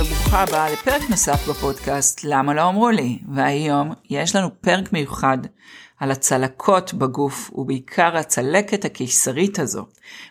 [0.00, 5.38] וברוכה הבאה לפרק נוסף בפודקאסט למה לא אמרו לי והיום יש לנו פרק מיוחד
[5.98, 9.86] על הצלקות בגוף ובעיקר הצלקת הקיסרית הזו.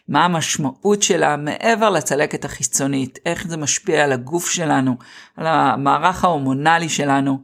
[0.07, 4.97] מה המשמעות שלה מעבר לצלקת החיצונית, איך זה משפיע על הגוף שלנו,
[5.37, 7.41] על המערך ההורמונלי שלנו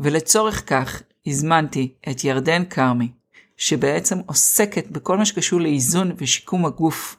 [0.00, 3.08] ולצורך כך הזמנתי את ירדן כרמי
[3.56, 7.16] שבעצם עוסקת בכל מה שקשור לאיזון ושיקום הגוף.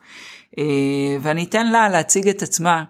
[0.58, 0.63] אה,
[1.21, 2.83] ואני אתן לה להציג את עצמה.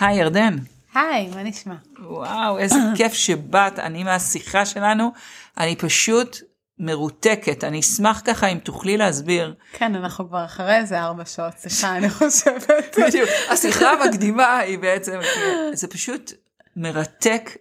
[0.00, 0.56] היי ירדן.
[0.94, 1.74] היי, מה נשמע?
[1.98, 5.12] וואו, איזה כיף שבאת, אני מהשיחה שלנו,
[5.58, 6.36] אני פשוט
[6.78, 9.54] מרותקת, אני אשמח ככה אם תוכלי להסביר.
[9.72, 12.98] כן, אנחנו כבר אחרי איזה ארבע שעות שיחה, אני חושבת.
[13.06, 15.18] בדיוק, השיחה המקדימה היא בעצם,
[15.72, 16.32] זה פשוט
[16.76, 17.56] מרתק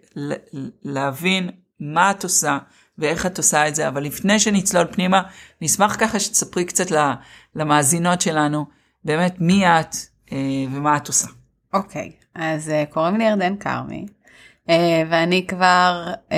[0.84, 2.58] להבין מה את עושה
[2.98, 5.22] ואיך את עושה את זה, אבל לפני שנצלול פנימה,
[5.62, 6.88] נשמח ככה שתספרי קצת
[7.56, 8.66] למאזינות שלנו,
[9.06, 9.96] באמת מי את
[10.32, 10.38] אה,
[10.74, 11.28] ומה את עושה.
[11.74, 14.06] אוקיי, okay, אז uh, קוראים לי ירדן כרמי,
[14.68, 14.72] uh,
[15.10, 16.34] ואני כבר uh,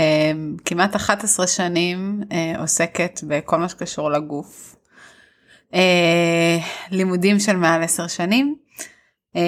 [0.66, 4.76] כמעט 11 שנים uh, עוסקת בכל מה שקשור לגוף.
[5.72, 5.76] Uh,
[6.92, 8.56] לימודים של מעל 10 שנים.
[9.36, 9.40] Uh,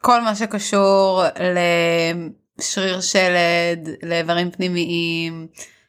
[0.00, 1.22] כל מה שקשור
[2.58, 5.46] לשריר שלד, לאיברים פנימיים,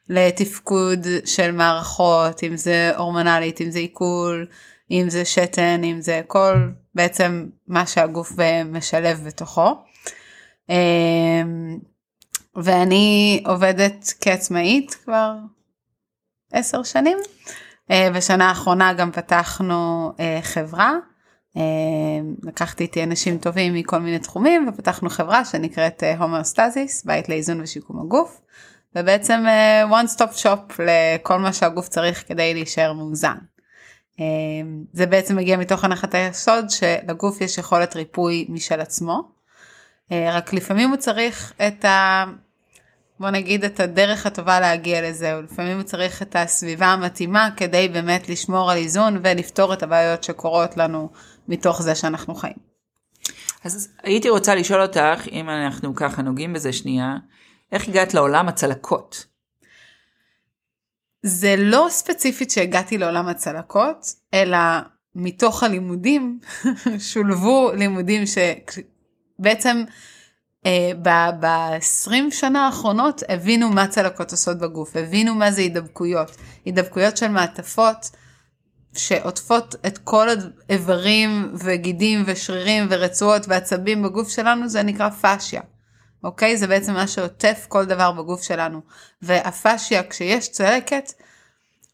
[0.10, 4.48] לתפקוד של מערכות, אם זה הורמונלית, אם זה עיכול,
[4.92, 8.32] אם זה שתן, אם זה כל בעצם מה שהגוף
[8.66, 9.84] משלב בתוכו.
[10.70, 11.78] אמ,
[12.56, 15.34] ואני עובדת כעצמאית כבר
[16.52, 17.18] עשר שנים.
[17.92, 20.94] אה, בשנה האחרונה גם פתחנו אה, חברה.
[21.56, 21.62] אמ,
[22.44, 28.42] לקחתי איתי אנשים טובים מכל מיני תחומים ופתחנו חברה שנקראת הומואסטזיס, בית לאיזון ושיקום הגוף.
[28.96, 33.36] ובעצם אה, one stop shop לכל מה שהגוף צריך כדי להישאר מאוזן.
[34.20, 39.22] אמ, זה בעצם מגיע מתוך הנחת היסוד שלגוף יש יכולת ריפוי משל עצמו,
[40.12, 42.24] אה, רק לפעמים הוא צריך את ה...
[43.20, 48.30] בוא נגיד את הדרך הטובה להגיע לזה, ולפעמים הוא צריך את הסביבה המתאימה כדי באמת
[48.30, 51.10] לשמור על איזון ולפתור את הבעיות שקורות לנו
[51.48, 52.56] מתוך זה שאנחנו חיים.
[53.64, 57.16] אז הייתי רוצה לשאול אותך, אם אנחנו ככה נוגעים בזה שנייה,
[57.72, 59.26] איך הגעת לעולם הצלקות?
[61.28, 64.58] זה לא ספציפית שהגעתי לעולם הצלקות, אלא
[65.16, 66.40] מתוך הלימודים
[67.12, 69.84] שולבו לימודים שבעצם
[70.66, 70.92] אה,
[71.40, 78.10] ב-20 שנה האחרונות הבינו מה צלקות עושות בגוף, הבינו מה זה הידבקויות, הידבקויות של מעטפות
[78.94, 80.28] שעוטפות את כל
[80.70, 85.62] האיברים וגידים ושרירים ורצועות ועצבים בגוף שלנו, זה נקרא פאשיה.
[86.26, 86.58] אוקיי?
[86.58, 88.82] זה בעצם מה שעוטף כל דבר בגוף שלנו.
[89.22, 91.12] והפאשיה, כשיש צלקת,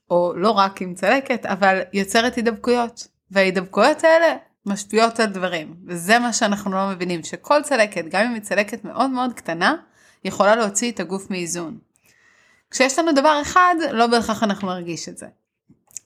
[0.09, 3.07] או לא רק עם צלקת, אבל יוצרת הידבקויות.
[3.31, 5.75] וההידבקויות האלה משפיעות על דברים.
[5.87, 9.75] וזה מה שאנחנו לא מבינים, שכל צלקת, גם אם היא צלקת מאוד מאוד קטנה,
[10.23, 11.77] יכולה להוציא את הגוף מאיזון.
[12.71, 15.25] כשיש לנו דבר אחד, לא בהכרח אנחנו נרגיש את זה.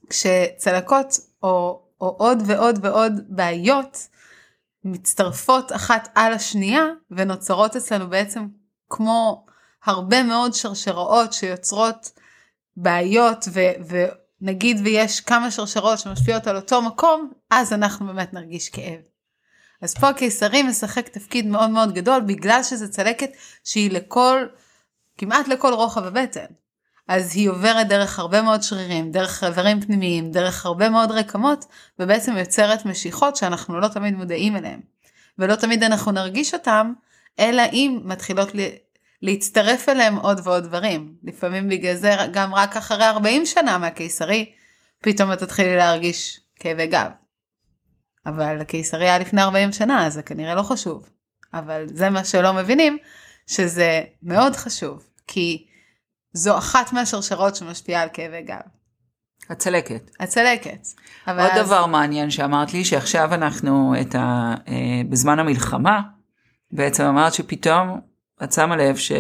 [0.10, 4.08] כשצלקות או, או עוד ועוד ועוד בעיות
[4.86, 8.48] מצטרפות אחת על השנייה ונוצרות אצלנו בעצם
[8.90, 9.46] כמו
[9.86, 12.12] הרבה מאוד שרשראות שיוצרות
[12.78, 13.96] בעיות ו-
[14.42, 19.00] ונגיד ויש כמה שרשרות שמשפיעות על אותו מקום, אז אנחנו באמת נרגיש כאב.
[19.82, 23.30] אז פה הקיסרי משחק תפקיד מאוד מאוד גדול בגלל שזה צלקת
[23.64, 24.46] שהיא לכל,
[25.18, 26.46] כמעט לכל רוחב הבטן.
[27.08, 31.66] אז היא עוברת דרך הרבה מאוד שרירים, דרך איברים פנימיים, דרך הרבה מאוד רקמות,
[32.00, 34.80] ובעצם יוצרת משיכות שאנחנו לא תמיד מודעים אליהן.
[35.40, 36.94] ולא תמיד אנחנו נרגיש אותם,
[37.40, 38.50] אלא אם מתחילות
[39.22, 41.16] להצטרף אליהם עוד ועוד דברים.
[41.24, 44.52] לפעמים בגלל זה גם רק אחרי 40 שנה מהקיסרי,
[45.02, 47.10] פתאום את תתחילי להרגיש כאבי גב.
[48.26, 51.10] אבל הקיסרי היה לפני 40 שנה, אז זה כנראה לא חשוב.
[51.54, 52.98] אבל זה מה שלא מבינים,
[53.48, 55.66] שזה מאוד חשוב, כי
[56.36, 58.60] זו אחת מהשרשרות שמשפיעה על כאבי גב.
[59.50, 60.12] הצלקת.
[60.20, 60.88] הצלקת.
[61.28, 61.66] עוד אז...
[61.66, 64.54] דבר מעניין שאמרת לי, שעכשיו אנחנו את ה...
[64.68, 66.02] אה, בזמן המלחמה,
[66.72, 68.00] בעצם אמרת שפתאום
[68.44, 69.12] את שמה לב ש...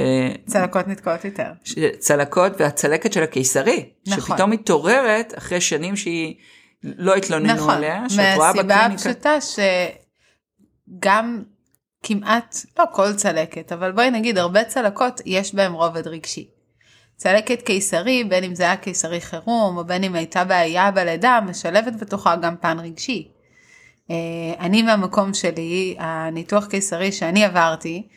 [0.45, 1.51] צלקות נתקעות יותר.
[1.99, 4.21] צלקות והצלקת של הקיסרי, נכון.
[4.21, 6.35] שפתאום מתעוררת אחרי שנים שהיא
[6.83, 7.69] לא התלוננו נכון.
[7.69, 8.87] עליה, שאת רואה בקליניקה.
[8.87, 9.37] מהסיבה הפשוטה
[10.97, 11.43] שגם
[12.03, 16.54] כמעט, לא כל צלקת, אבל בואי נגיד הרבה צלקות יש בהם רובד רגשי.
[17.15, 21.93] צלקת קיסרי, בין אם זה היה קיסרי חירום, או בין אם הייתה בעיה בלידה, משלבת
[21.99, 23.31] בתוכה גם פן רגשי.
[24.11, 24.15] אה,
[24.59, 28.07] אני מהמקום שלי, הניתוח קיסרי שאני עברתי,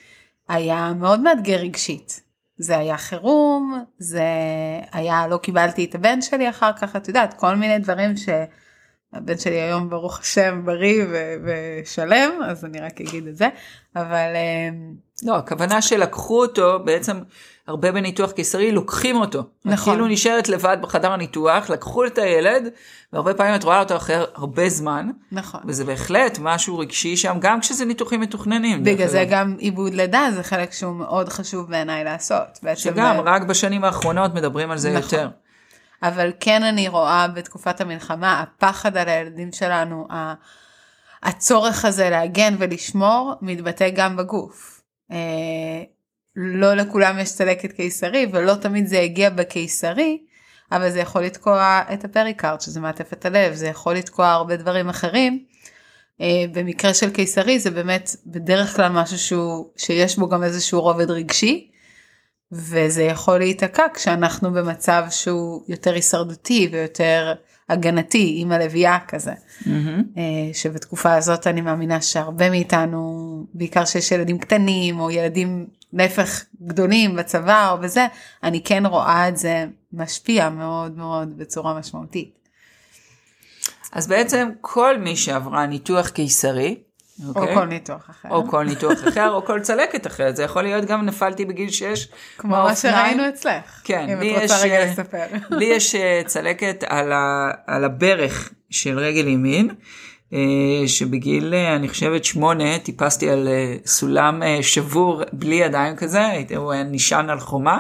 [0.49, 2.29] היה מאוד מאתגר רגשית.
[2.59, 4.23] זה היה חירום, זה
[4.93, 8.15] היה, לא קיבלתי את הבן שלי אחר כך, את יודעת, כל מיני דברים
[9.13, 13.49] הבן שלי היום ברוך השם בריא ו- ושלם אז אני רק אגיד את זה
[13.97, 14.69] אבל אה,
[15.23, 17.21] לא, הכוונה שלקחו אותו, בעצם
[17.69, 19.43] הרבה בניתוח קיסרי לוקחים אותו.
[19.65, 19.93] נכון.
[19.95, 22.69] כאילו נשארת לבד בחדר הניתוח, לקחו את הילד,
[23.13, 25.61] והרבה פעמים את רואה אותו אחרי הרבה זמן, נכון.
[25.65, 28.85] וזה בהחלט משהו רגשי שם, גם כשזה ניתוחים מתוכננים.
[28.85, 29.25] בגלל זה.
[29.31, 32.59] גם עיבוד לידה זה חלק שהוא מאוד חשוב בעיניי לעשות.
[32.75, 35.03] שגם, ב- רק בשנים האחרונות מדברים על זה נכון.
[35.03, 35.29] יותר.
[36.03, 40.07] אבל כן אני רואה בתקופת המלחמה הפחד על הילדים שלנו,
[41.23, 44.83] הצורך הזה להגן ולשמור מתבטא גם בגוף.
[46.41, 50.19] לא לכולם יש צלקת קיסרי ולא תמיד זה יגיע בקיסרי,
[50.73, 55.45] אבל זה יכול לתקוע את הפריקרד שזה מעטפת הלב, זה יכול לתקוע הרבה דברים אחרים.
[56.21, 61.11] אה, במקרה של קיסרי זה באמת בדרך כלל משהו שהוא, שיש בו גם איזשהו רובד
[61.11, 61.71] רגשי.
[62.53, 67.35] וזה יכול להיתקע כשאנחנו במצב שהוא יותר הישרדותי ויותר
[67.69, 69.33] הגנתי עם הלוויה כזה.
[70.17, 77.17] אה, שבתקופה הזאת אני מאמינה שהרבה מאיתנו, בעיקר שיש ילדים קטנים או ילדים להפך גדולים
[77.17, 78.07] בצבא או בזה,
[78.43, 82.39] אני כן רואה את זה משפיע מאוד מאוד בצורה משמעותית.
[83.93, 86.77] אז בעצם כל מי שעברה ניתוח קיסרי,
[87.25, 87.55] או אוקיי?
[87.55, 88.29] כל ניתוח אחר.
[88.31, 92.09] או כל ניתוח אחר, או כל צלקת אחרת, זה יכול להיות גם נפלתי בגיל 6.
[92.39, 93.81] כמו מה שראינו אצלך.
[93.85, 95.27] כן, אם את רוצה יש, רגע אה, לספר.
[95.51, 99.69] לי יש אה, צלקת על, ה, על הברך של רגל ימין,
[100.87, 106.23] שבגיל, אה, אני חושבת, שמונה, טיפסתי על אה, סולם אה, שבור בלי ידיים כזה,
[106.57, 107.79] הוא היה נשען על חומה,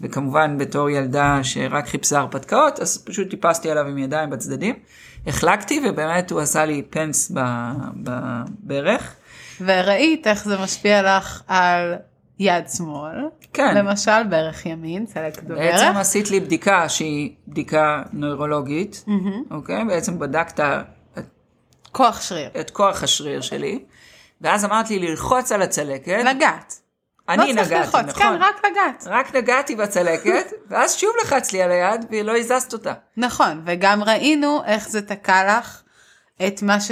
[0.00, 4.74] וכמובן בתור ילדה שרק חיפשה הרפתקאות, אז פשוט טיפסתי עליו עם ידיים בצדדים.
[5.26, 7.32] החלקתי, ובאמת הוא עשה לי פנס
[7.96, 9.14] בברך.
[9.60, 11.94] וראית איך זה משפיע לך על
[12.38, 13.28] יד שמאל.
[13.52, 13.76] כן.
[13.76, 15.96] למשל ברך ימין, בעצם בברך.
[15.96, 19.04] עשית לי בדיקה שהיא בדיקה נוירולוגית,
[19.50, 19.84] אוקיי?
[19.84, 20.60] בעצם בדקת
[21.92, 22.50] כוח שריר.
[22.60, 23.84] את כוח השריר שלי,
[24.40, 26.74] ואז אמרת לי ללחוץ על הצלקת, לגעת.
[27.28, 28.22] אני לא נגעתי, ללחוץ, נכון?
[28.22, 29.04] כן, רק לגעת.
[29.06, 32.92] רק נגעתי בצלקת, ואז שוב לחץ לי על היד ולא הזזת אותה.
[33.16, 35.82] נכון, וגם ראינו איך זה תקע לך
[36.46, 36.90] את מה ש...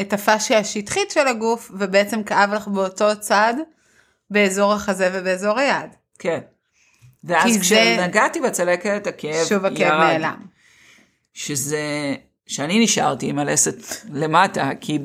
[0.00, 3.54] את הפאשיה השטחית של הגוף, ובעצם כאב לך באותו צד,
[4.30, 5.90] באזור החזה ובאזור היד.
[6.18, 6.40] כן.
[7.24, 10.00] ואז כי זה- כשנגעתי בצלקת, הכאב שוב הכאב ירד.
[10.00, 10.46] נעלם.
[11.34, 12.14] שזה,
[12.46, 13.76] שאני נשארתי עם הלסת
[14.12, 14.98] למטה, כי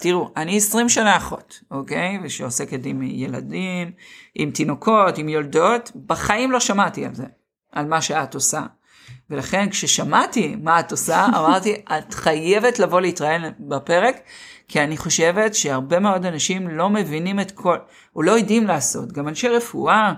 [0.00, 2.18] תראו, אני 20 שנה אחות, אוקיי?
[2.22, 3.92] ושעוסקת עם ילדים,
[4.34, 7.26] עם תינוקות, עם יולדות, בחיים לא שמעתי על זה,
[7.72, 8.62] על מה שאת עושה.
[9.30, 14.20] ולכן כששמעתי מה את עושה, אמרתי, את חייבת לבוא להתראיין בפרק,
[14.68, 17.76] כי אני חושבת שהרבה מאוד אנשים לא מבינים את כל,
[18.16, 20.12] או לא יודעים לעשות, גם אנשי רפואה,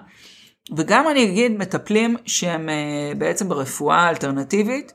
[0.76, 4.92] וגם אני אגיד מטפלים שהם אה, בעצם ברפואה האלטרנטיבית,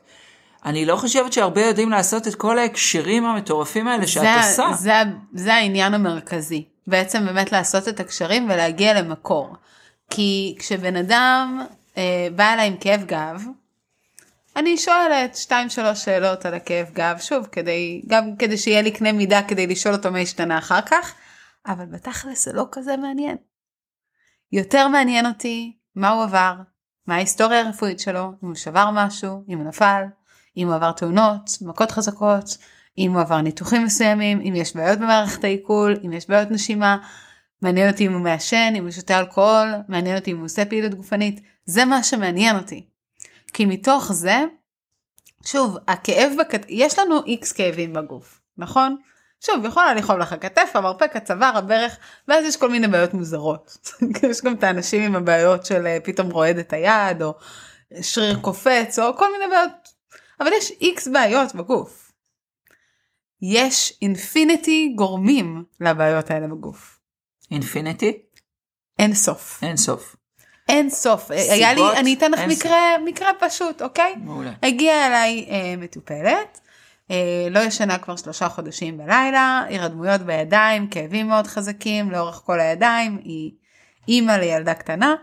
[0.64, 4.72] אני לא חושבת שהרבה יודעים לעשות את כל ההקשרים המטורפים האלה שאת זה, עושה.
[4.72, 4.92] זה,
[5.32, 6.64] זה העניין המרכזי.
[6.86, 9.56] בעצם באמת לעשות את הקשרים ולהגיע למקור.
[10.10, 11.66] כי כשבן אדם
[11.96, 13.44] אה, בא אליי עם כאב גב,
[14.56, 19.12] אני שואלת שתיים שלוש שאלות על הכאב גב, שוב, כדי, גם כדי שיהיה לי קנה
[19.12, 21.14] מידה כדי לשאול אותו מה השתנה אחר כך,
[21.66, 23.36] אבל בתכלס זה לא כזה מעניין.
[24.52, 26.54] יותר מעניין אותי מה הוא עבר,
[27.06, 30.02] מה ההיסטוריה הרפואית שלו, אם הוא שבר משהו, אם הוא נפל,
[30.58, 32.58] אם הוא עבר תאונות, מכות חזקות,
[32.98, 36.96] אם הוא עבר ניתוחים מסוימים, אם יש בעיות במערכת העיכול, אם יש בעיות נשימה,
[37.62, 40.94] מעניין אותי אם הוא מעשן, אם הוא שותה אלכוהול, מעניין אותי אם הוא עושה פעילות
[40.94, 42.86] גופנית, זה מה שמעניין אותי.
[43.52, 44.44] כי מתוך זה,
[45.44, 48.96] שוב, הכאב בכתף, יש לנו איקס כאבים בגוף, נכון?
[49.40, 51.96] שוב, יכולה לכאוב לך הכתף, המרפק, הצוואר, הברך,
[52.28, 53.78] ואז יש כל מיני בעיות מוזרות.
[54.30, 57.34] יש גם את האנשים עם הבעיות של אה, פתאום רועד את היד, או
[58.02, 59.87] שריר קופץ, או כל מיני בעיות.
[60.40, 62.12] אבל יש איקס בעיות בגוף.
[63.42, 67.00] יש אינפיניטי גורמים לבעיות האלה בגוף.
[67.50, 68.18] אינפיניטי?
[68.98, 69.58] אין סוף.
[69.62, 70.16] אין סוף.
[70.68, 71.30] אין סוף.
[71.30, 74.14] היה לי, אני אתן לך מקרה, מקרה פשוט, אוקיי?
[74.16, 74.52] מעולה.
[74.62, 76.60] הגיעה אליי אה, מטופלת,
[77.10, 83.18] אה, לא ישנה כבר שלושה חודשים בלילה, הירדמויות בידיים, כאבים מאוד חזקים לאורך כל הידיים,
[83.24, 83.52] היא
[84.08, 85.14] אימא לילדה קטנה.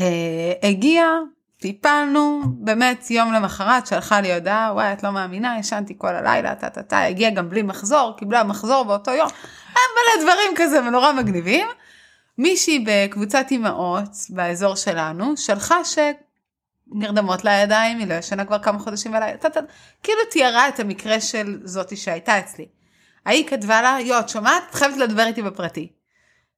[0.00, 1.18] אה, הגיעה,
[1.66, 6.70] טיפלנו, באמת יום למחרת שלחה לי הודעה, וואי את לא מאמינה, ישנתי כל הלילה, טה
[6.70, 9.28] טה טה, הגיעה גם בלי מחזור, קיבלה מחזור באותו יום,
[9.72, 11.66] מלא דברים כזה ונורא מגניבים.
[12.38, 19.12] מישהי בקבוצת אימהות באזור שלנו שלחה שנרדמות לה ידיים, היא לא ישנה כבר כמה חודשים
[19.12, 19.60] בלילה, טה, טה,
[20.02, 22.66] כאילו תיארה את המקרה של זאתי שהייתה אצלי.
[23.26, 24.62] ההיא כתבה לה, יו, את שומעת?
[24.70, 25.88] את חייבת לדבר איתי בפרטי.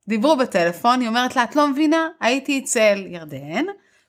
[0.08, 2.08] דיברו בטלפון, היא אומרת לה, את לא מבינה?
[2.20, 3.64] הייתי אצל ירדן,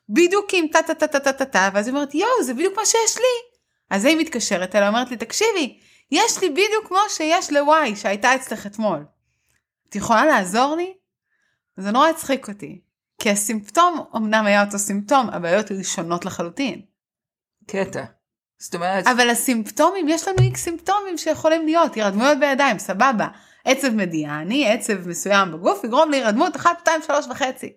[0.10, 2.78] בדיוק עם טה טה טה טה טה טה טה, ואז היא אומרת, יואו, זה בדיוק
[2.78, 3.50] מה שיש לי.
[3.90, 5.80] אז היא מתקשרת אליי, אומרת לי, תקשיבי,
[6.12, 9.06] יש לי בדיוק כמו שיש לוואי שהייתה אצלך אתמול.
[9.90, 10.94] את יכולה לעזור לי?
[11.78, 12.82] זה נורא הצחיק אותי,
[13.22, 16.82] כי הסימפטום אמנם היה אותו סימפטום, הבעיות היו שונות לחלוטין.
[17.68, 18.04] קטע.
[18.60, 23.28] זאת אומרת, אבל הסימפטומים, יש לנו איקס סימפטומים שיכולים להיות, הירדמויות בידיים, סבבה.
[23.66, 27.74] עצב מדיאני, עצב מסוים בגוף, יגרום להירדמות 1, 2, 3 וחצי.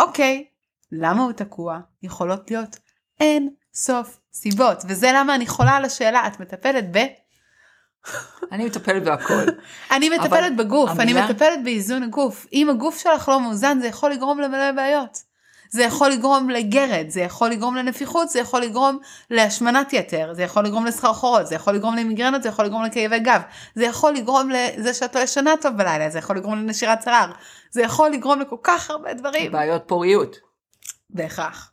[0.00, 0.44] אוקיי,
[0.92, 1.78] למה הוא תקוע?
[2.02, 2.76] יכולות להיות
[3.20, 6.98] אין סוף סיבות, וזה למה אני חולה על השאלה, את מטפלת ב...
[8.52, 9.34] אני מטפלת בהכל.
[9.90, 12.46] אני מטפלת בגוף, אני המילה- מטפלת באיזון הגוף.
[12.52, 15.28] אם הגוף שלך לא מאוזן, זה יכול לגרום למלא בעיות.
[15.70, 18.98] זה יכול לגרום לגרד, זה יכול לגרום לנפיחות, זה יכול לגרום
[19.30, 23.40] להשמנת יתר, זה יכול לגרום לסחרחורות, זה יכול לגרום למיגרנות, זה יכול לגרום לכאבי גב,
[23.74, 27.32] זה יכול לגרום לזה שאת לא ישנה טוב בלילה, זה יכול לגרום לנשירת צרר,
[27.70, 29.52] זה יכול לגרום לכל כך הרבה דברים.
[29.52, 30.47] בעיות פוריות.
[31.10, 31.72] בהכרח.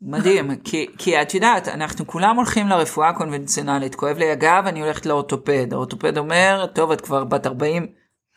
[0.00, 5.06] מדהים, כי, כי את יודעת, אנחנו כולם הולכים לרפואה הקונבנציונלית, כואב לי הגב, אני הולכת
[5.06, 5.72] לאורתופד.
[5.72, 7.86] האורתופד אומר, טוב, את כבר בת 40,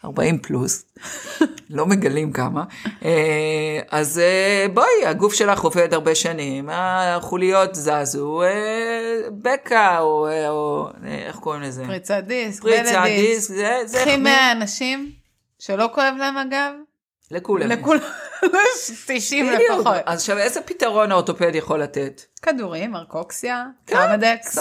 [0.05, 0.85] 40 פלוס,
[1.69, 2.63] לא מגלים כמה,
[3.05, 10.87] אה, אז אה, בואי, הגוף שלך עובד הרבה שנים, החוליות זזו, אה, בקע, או, או
[11.05, 11.85] איך קוראים לזה?
[11.85, 13.03] פריצת דיסק, דיסק.
[13.05, 15.11] דיסק, זה, זה, קחי 100 אנשים
[15.59, 16.73] שלא כואב להם הגב,
[17.31, 17.69] לכולם.
[17.69, 17.99] לכולם,
[19.07, 19.61] 90 בדיוק.
[19.79, 19.97] לפחות.
[20.05, 22.21] אז עכשיו איזה פתרון האורתופד יכול לתת?
[22.41, 24.57] כדורים, ארקוקסיה, כן, קרמדקס.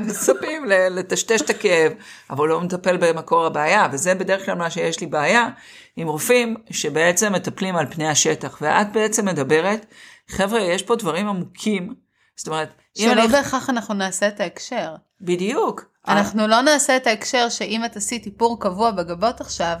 [0.00, 1.92] מצפים ל- לטשטש את הכאב,
[2.30, 5.48] אבל לא מטפל במקור הבעיה, וזה בדרך כלל מה שיש לי בעיה
[5.96, 9.86] עם רופאים שבעצם מטפלים על פני השטח, ואת בעצם מדברת,
[10.28, 11.94] חבר'ה, יש פה דברים עמוקים,
[12.36, 13.28] זאת אומרת, אם שלא אני...
[13.32, 14.94] בהכרח אנחנו נעשה את ההקשר.
[15.20, 15.84] בדיוק.
[16.08, 19.76] אנחנו לא נעשה את ההקשר שאם את עשית איפור קבוע בגבות עכשיו,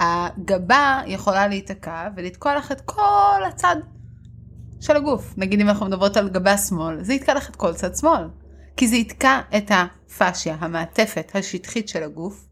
[0.00, 3.76] הגבה יכולה להיתקע ולתקוע לך את כל הצד
[4.80, 5.34] של הגוף.
[5.36, 8.28] נגיד אם אנחנו מדברות על גבה שמאל, זה יתקע לך את כל צד שמאל.
[8.76, 12.46] כי זה יתקע את הפאשיה, המעטפת השטחית של הגוף,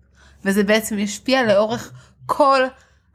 [0.45, 1.93] וזה בעצם ישפיע לאורך
[2.27, 2.63] כל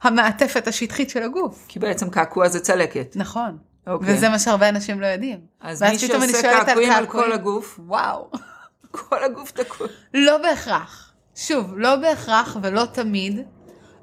[0.02, 1.64] המעטפת השטחית של הגוף.
[1.68, 3.12] כי בעצם קעקוע זה צלקת.
[3.16, 3.58] נכון.
[3.86, 4.14] אוקיי.
[4.14, 5.38] וזה מה שהרבה אנשים לא יודעים.
[5.60, 7.26] אז מי שעושה שואלת על קעקועים על קעקועים.
[7.26, 8.30] כל הגוף, וואו.
[9.08, 9.86] כל הגוף תקוע.
[10.14, 11.12] לא בהכרח.
[11.36, 13.40] שוב, לא בהכרח ולא תמיד,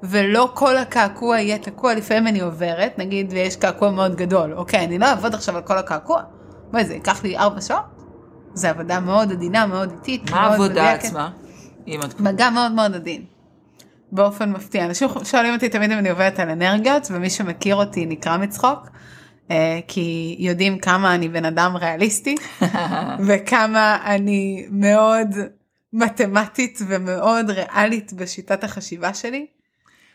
[0.02, 4.98] ולא כל הקעקוע יהיה תקוע, לפעמים אני עוברת, נגיד ויש קעקוע מאוד גדול, אוקיי, אני
[4.98, 6.22] לא אעבוד עכשיו על כל הקעקוע.
[6.70, 7.80] בואי, זה ייקח לי ארבע שעות?
[8.54, 10.92] זו עבודה מאוד עדינה, מאוד איטית, מה העבודה.
[10.92, 11.30] עצמה?
[12.20, 13.24] מגע מאוד מאוד עדין.
[14.12, 14.84] באופן מפתיע.
[14.84, 18.88] אנשים שואלים אותי תמיד אם אני עובדת על אנרגיות, ומי שמכיר אותי נקרע מצחוק,
[19.50, 22.36] אה, כי יודעים כמה אני בן אדם ריאליסטי,
[23.26, 25.28] וכמה אני מאוד
[25.92, 29.46] מתמטית ומאוד ריאלית בשיטת החשיבה שלי,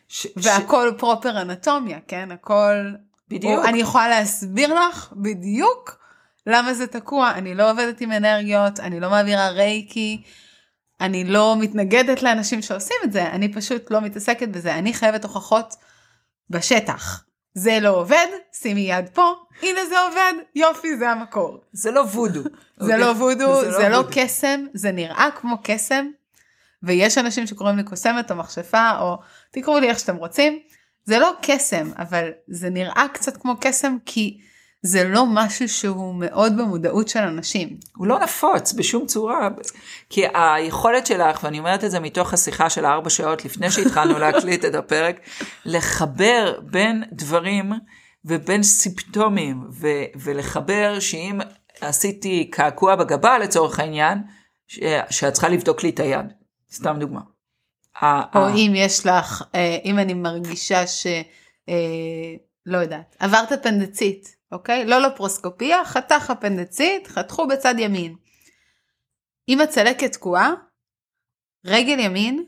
[0.08, 2.32] ש- ש- והכל פרופר אנטומיה, כן?
[2.32, 2.92] הכל...
[3.30, 3.66] בדיוק.
[3.66, 6.00] אני יכולה להסביר לך בדיוק
[6.48, 7.32] למה זה תקוע.
[7.32, 10.22] אני לא עובדת עם אנרגיות, אני לא מעבירה רייקי,
[11.02, 14.76] אני לא מתנגדת לאנשים שעושים את זה, אני פשוט לא מתעסקת בזה.
[14.76, 15.76] אני חייבת הוכחות
[16.50, 17.24] בשטח.
[17.54, 18.28] זה לא עובד,
[18.62, 21.62] שימי יד פה, הנה זה עובד, יופי, זה המקור.
[21.72, 22.42] זה לא וודו.
[22.44, 22.50] זה
[22.82, 23.00] אוקיי?
[23.00, 24.10] לא וודו, זה לא וודו.
[24.12, 26.08] קסם, זה נראה כמו קסם,
[26.84, 29.18] ויש אנשים שקוראים לי קוסמת או מכשפה, או
[29.52, 30.60] תקראו לי איך שאתם רוצים.
[31.04, 34.38] זה לא קסם, אבל זה נראה קצת כמו קסם, כי
[34.82, 37.78] זה לא משהו שהוא מאוד במודעות של אנשים.
[37.98, 39.50] הוא לא נפוץ בשום צורה,
[40.10, 44.66] כי היכולת שלך, ואני אומרת את זה מתוך השיחה של הארבע שעות לפני שהתחלנו להקליט
[44.66, 45.20] את הפרק,
[45.66, 47.72] לחבר בין דברים
[48.26, 51.40] ובין סימפטומים, ו- ולחבר שאם
[51.82, 54.18] עשיתי קעקוע בגבה לצורך העניין,
[54.68, 56.26] ש- שאת צריכה לבדוק לי את היד,
[56.72, 57.37] סתם דוגמה.
[58.04, 61.08] או אם יש לך, אה, אם אני מרגישה ש...
[61.70, 62.36] אה,
[62.66, 64.86] לא יודעת, עברת אפנדצית, אוקיי?
[64.86, 68.16] לא לפרוסקופיה, חתך אפנדצית, חתכו בצד ימין.
[69.50, 70.54] אם הצלקת תקועה,
[71.66, 72.46] רגל ימין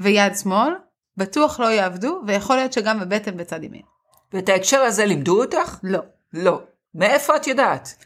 [0.00, 0.72] ויד שמאל
[1.16, 3.82] בטוח לא יעבדו, ויכול להיות שגם בבטן בצד ימין.
[4.32, 5.78] ואת ההקשר הזה לימדו אותך?
[5.82, 6.00] לא.
[6.32, 6.60] לא.
[6.94, 8.04] מאיפה את יודעת?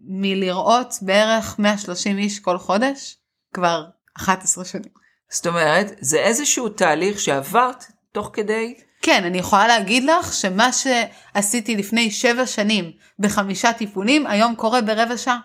[0.00, 3.16] מלראות בערך 130 איש כל חודש,
[3.54, 3.84] כבר
[4.16, 4.92] 11 שנים.
[5.30, 11.76] זאת אומרת, זה איזשהו תהליך שעברת תוך כדי כן, אני יכולה להגיד לך שמה שעשיתי
[11.76, 15.38] לפני שבע שנים בחמישה טיפולים, היום קורה ברבע שעה.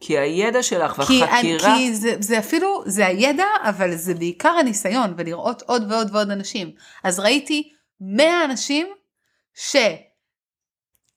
[0.00, 5.14] כי הידע שלך כי, והחקירה, כי זה, זה אפילו, זה הידע, אבל זה בעיקר הניסיון,
[5.16, 6.72] ולראות עוד ועוד ועוד אנשים.
[7.04, 8.86] אז ראיתי 100 אנשים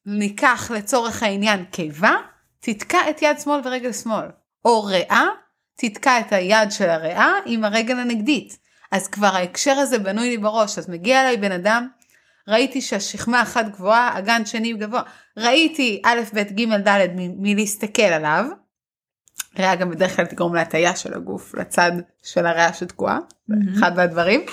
[0.08, 2.16] שניקח לצורך העניין קיבה,
[2.60, 4.26] תתקע את יד שמאל ורגל שמאל.
[4.66, 5.26] או ריאה,
[5.76, 8.58] תתקע את היד של הריאה עם הרגל הנגדית.
[8.92, 11.88] אז כבר ההקשר הזה בנוי לי בראש, אז מגיע אליי בן אדם,
[12.48, 15.02] ראיתי שהשכמה אחת גבוהה, אגן שני גבוה,
[15.38, 18.46] ראיתי א', ב', ג', ד' מלהסתכל עליו.
[19.60, 21.92] ריאה גם בדרך כלל תגרום להטייה של הגוף לצד
[22.24, 23.74] של הריאה שתקועה, מהמם.
[23.74, 24.46] אחד מהדברים.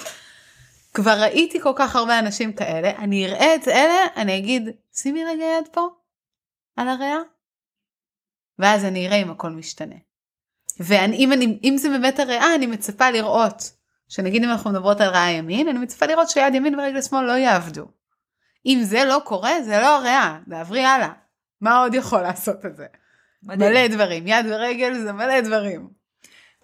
[0.95, 5.45] כבר ראיתי כל כך הרבה אנשים כאלה, אני אראה את אלה, אני אגיד, שימי רגע
[5.45, 5.89] יד פה,
[6.77, 7.19] על הריאה,
[8.59, 9.95] ואז אני אראה אם הכל משתנה.
[10.81, 13.73] ואם אני, אם זה באמת הריאה, אני מצפה לראות,
[14.09, 17.33] שנגיד אם אנחנו מדברות על ריאה ימין, אני מצפה לראות שיד ימין ורגל שמאל לא
[17.33, 17.87] יעבדו.
[18.67, 21.09] אם זה לא קורה, זה לא הריאה, תעברי הלאה.
[21.61, 22.87] מה עוד יכול לעשות את זה?
[23.43, 23.71] מדהים.
[23.71, 25.89] מלא דברים, יד ורגל זה מלא דברים.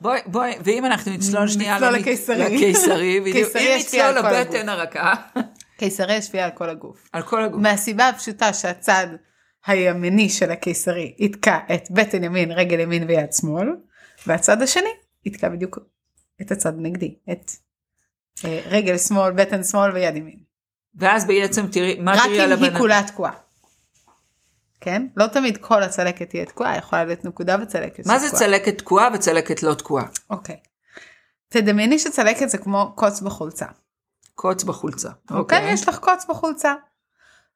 [0.01, 2.57] בואי, בואי, ואם אנחנו נצלול שנייה נצלול לקיסרי.
[2.57, 3.57] לקיסרי, בדיוק.
[3.57, 5.15] אם נצלול לבטן הרכה,
[5.79, 7.09] קיסרי ישפיע על כל הגוף.
[7.13, 7.61] על כל הגוף.
[7.63, 9.07] מהסיבה הפשוטה שהצד
[9.67, 13.69] הימני של הקיסרי יתקע את בטן ימין, רגל ימין ויד שמאל,
[14.27, 14.91] והצד השני
[15.25, 15.79] יתקע בדיוק
[16.43, 17.51] את הצד הנגדי, את
[18.45, 20.39] אה, רגל שמאל, בטן שמאל ויד ימין.
[20.95, 23.33] ואז בעצם תראי, מה רק תראי על אם היא כולה תקועה.
[24.81, 25.07] כן?
[25.17, 28.07] לא תמיד כל הצלקת תהיה תקועה, יכולה להיות נקודה בצלקת.
[28.07, 28.37] מה זה.
[28.37, 30.07] צלקת תקועה וצלקת לא תקועה?
[30.31, 30.57] אוקיי.
[31.49, 33.67] תדמייני שצלקת זה כמו קוץ בחולצה.
[34.35, 35.11] קוץ בחולצה.
[35.31, 35.73] אוקיי?
[35.73, 36.75] יש לך קוץ בחולצה.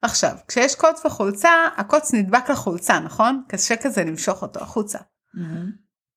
[0.01, 3.43] עכשיו, כשיש קוץ בחולצה, הקוץ נדבק לחולצה, נכון?
[3.47, 4.99] קשה כזה למשוך אותו החוצה.
[5.33, 5.71] מהמם.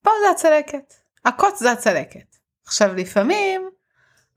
[0.04, 0.94] פה זה הצלקת.
[1.25, 2.37] הקוץ זה הצלקת.
[2.66, 3.68] עכשיו, לפעמים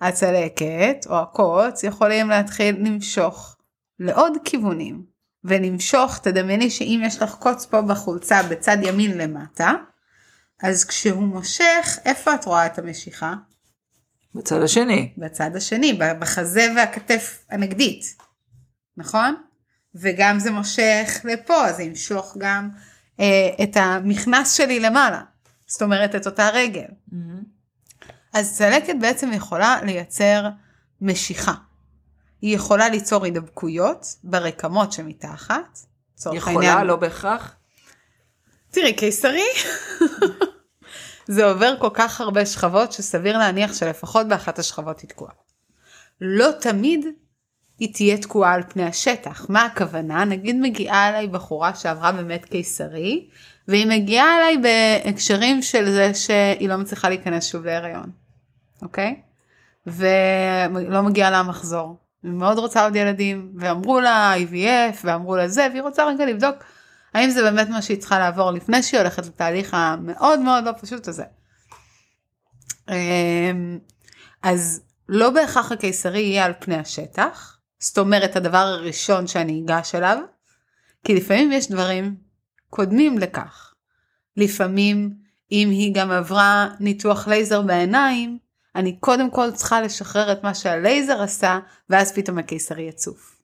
[0.02, 3.58] הצלקת או הקוץ יכולים להתחיל למשוך
[4.00, 5.18] לעוד כיוונים.
[5.44, 9.74] ולמשוך, תדמייני שאם יש לך קוץ פה בחולצה בצד ימין למטה,
[10.64, 13.34] אז כשהוא מושך, איפה את רואה את המשיכה?
[14.36, 15.14] בצד השני.
[15.18, 18.16] בצד השני, בחזה והכתף הנגדית,
[18.98, 19.36] נכון?
[19.96, 22.70] וגם זה מושך לפה, זה ימשוך גם
[23.20, 25.22] אה, את המכנס שלי למעלה,
[25.68, 26.88] זאת אומרת את אותה רגל.
[27.12, 27.44] מהמם.
[28.34, 30.50] אז צלקת בעצם יכולה לייצר
[31.02, 31.54] משיכה.
[32.42, 35.80] היא יכולה ליצור הידבקויות ברקמות שמתחת.
[36.34, 36.88] יכולה, העניין.
[36.88, 37.56] לא בהכרח.
[38.72, 39.44] תראי, קיסרי,
[41.28, 45.32] זה עובר כל כך הרבה שכבות שסביר להניח שלפחות באחת השכבות היא תקועה.
[46.22, 47.06] לא תמיד
[47.80, 49.46] היא תהיה תקועה על פני השטח.
[49.50, 50.26] מה הכוונה?
[50.26, 53.30] נגיד מגיעה אליי בחורה שעברה באמת קיסרי,
[53.68, 58.12] והיא מגיעה אליי בהקשרים של זה שהיא לא מצליחה להיכנס שוב להיריון,
[58.82, 59.22] אוקיי?
[59.88, 61.98] ולא מגיעה לה מחזור.
[62.24, 66.56] היא מאוד רוצה עוד ילדים, ואמרו לה IVF, ואמרו לה זה, והיא רוצה רגע לבדוק
[67.14, 71.08] האם זה באמת מה שהיא צריכה לעבור לפני שהיא הולכת לתהליך המאוד מאוד לא פשוט
[71.08, 71.24] הזה.
[72.90, 73.80] אמ,
[74.44, 80.18] אז לא בהכרח הקיסרי יהיה על פני השטח, זאת אומרת הדבר הראשון שאני אגש אליו,
[81.04, 82.16] כי לפעמים יש דברים
[82.70, 83.74] קודמים לכך.
[84.38, 85.14] לפעמים
[85.52, 88.38] אם היא גם עברה ניתוח לייזר בעיניים,
[88.76, 93.42] אני קודם כל צריכה לשחרר את מה שהלייזר עשה, ואז פתאום הקיסרי יצוף.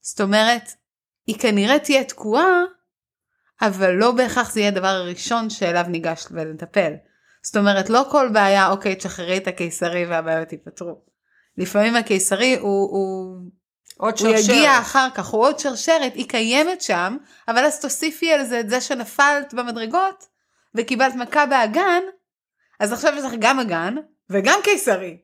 [0.00, 0.62] זאת אומרת,
[1.26, 2.62] היא כנראה תהיה תקועה,
[3.62, 6.92] אבל לא בהכרח זה יהיה הדבר הראשון שאליו ניגש ולטפל.
[7.42, 11.04] זאת אומרת, לא כל בעיה, אוקיי, תשחררי את הקיסרי והבעיות ייפתרו.
[11.58, 13.36] לפעמים הקיסרי הוא, הוא,
[13.98, 14.56] עוד הוא שרשרת.
[14.56, 17.16] יגיע אחר כך, הוא עוד שרשרת, היא קיימת שם,
[17.48, 20.26] אבל אז תוסיפי על זה את זה שנפלת במדרגות
[20.74, 22.02] וקיבלת מכה באגן,
[22.80, 23.94] אז עכשיו יש לך גם אגן
[24.30, 25.16] וגם קיסרי.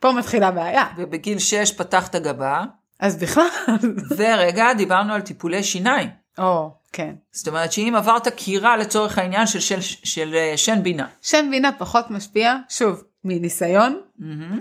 [0.00, 0.84] פה מתחילה בעיה.
[0.96, 2.64] ובגיל 6 פתחת גבה,
[3.00, 3.44] אז בכלל,
[4.16, 6.08] ורגע, דיברנו על טיפולי שיניים.
[6.38, 7.14] או, כן.
[7.32, 11.06] זאת אומרת שאם עברת קירה לצורך העניין של, של, של, של אה, שן בינה.
[11.22, 14.60] שם בינה פחות משפיע, שוב, מניסיון, מהמם.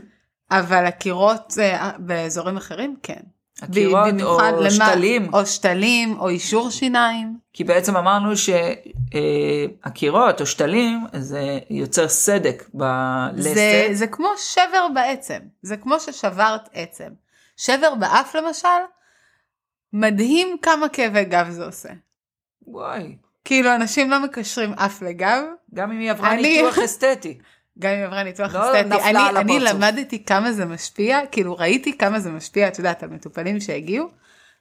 [0.60, 3.20] אבל הקירות אה, באזורים אחרים, כן.
[3.62, 5.34] הקירות או למה- שתלים.
[5.34, 7.38] או שתלים, או אישור שיניים.
[7.54, 8.32] כי בעצם אמרנו
[9.84, 13.54] שהקירות או שתלים זה יוצר סדק בלסת.
[13.54, 17.10] זה, זה כמו שבר בעצם, זה כמו ששברת עצם.
[17.58, 18.68] שבר באף למשל,
[19.94, 21.89] מדהים כמה כאבי גב זה עושה.
[22.68, 27.38] וואי, כאילו אנשים לא מקשרים אף לגב, גם אם היא עברה אני- ניתוח אסתטי.
[27.80, 29.10] גם אם עברה ניתוח לא אסתטי.
[29.10, 29.60] אני, אני.
[29.60, 34.10] למדתי כמה זה משפיע, כאילו ראיתי כמה זה משפיע, את יודעת, על מטופלים שהגיעו,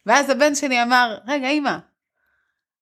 [0.07, 1.77] ואז הבן שלי אמר, רגע אמא,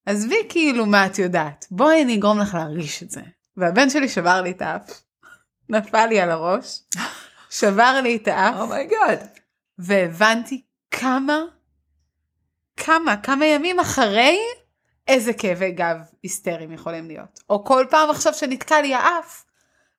[0.07, 3.21] עזבי כאילו מה את יודעת, בואי אני אגרום לך להרגיש את זה.
[3.57, 5.03] והבן שלי שבר לי את האף,
[5.69, 6.83] נפל לי על הראש,
[7.51, 9.27] שבר לי את האף, oh my god.
[9.79, 11.39] והבנתי כמה,
[12.77, 14.39] כמה, כמה ימים אחרי,
[15.09, 17.41] איזה כאבי גב היסטריים יכולים להיות.
[17.51, 19.45] או כל פעם עכשיו שנתקע לי האף,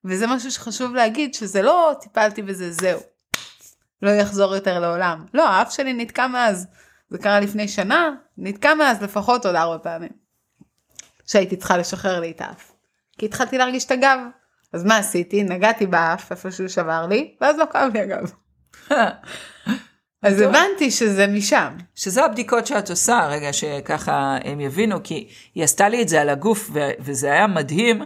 [0.04, 3.00] וזה משהו שחשוב להגיד, שזה לא טיפלתי בזה, זהו.
[4.02, 5.26] לא יחזור יותר לעולם.
[5.34, 6.66] לא, האף שלי נתקע מאז.
[7.08, 10.10] זה קרה לפני שנה, נתקע מאז לפחות עוד ארבע פעמים.
[11.26, 12.72] שהייתי צריכה לשחרר לי את האף.
[13.18, 14.18] כי התחלתי להרגיש את הגב.
[14.72, 15.42] אז מה עשיתי?
[15.42, 18.32] נגעתי באף, איפה שהוא שבר לי, ואז לא כאב לי הגב.
[20.22, 20.40] אז.
[20.40, 21.76] הבנתי שזה משם.
[21.94, 26.28] שזה הבדיקות שאת עושה, רגע שככה הם יבינו, כי היא עשתה לי את זה על
[26.28, 28.02] הגוף, ו- וזה היה מדהים,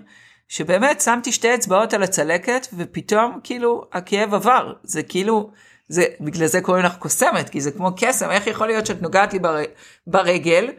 [0.48, 4.72] שבאמת שמתי שתי אצבעות על הצלקת, ופתאום כאילו הכאב עבר.
[4.82, 5.50] זה כאילו,
[5.88, 9.32] זה, בגלל זה קוראים לך קוסמת, כי זה כמו קסם, איך יכול להיות שאת נוגעת
[9.32, 9.56] לי בר,
[10.06, 10.70] ברגל,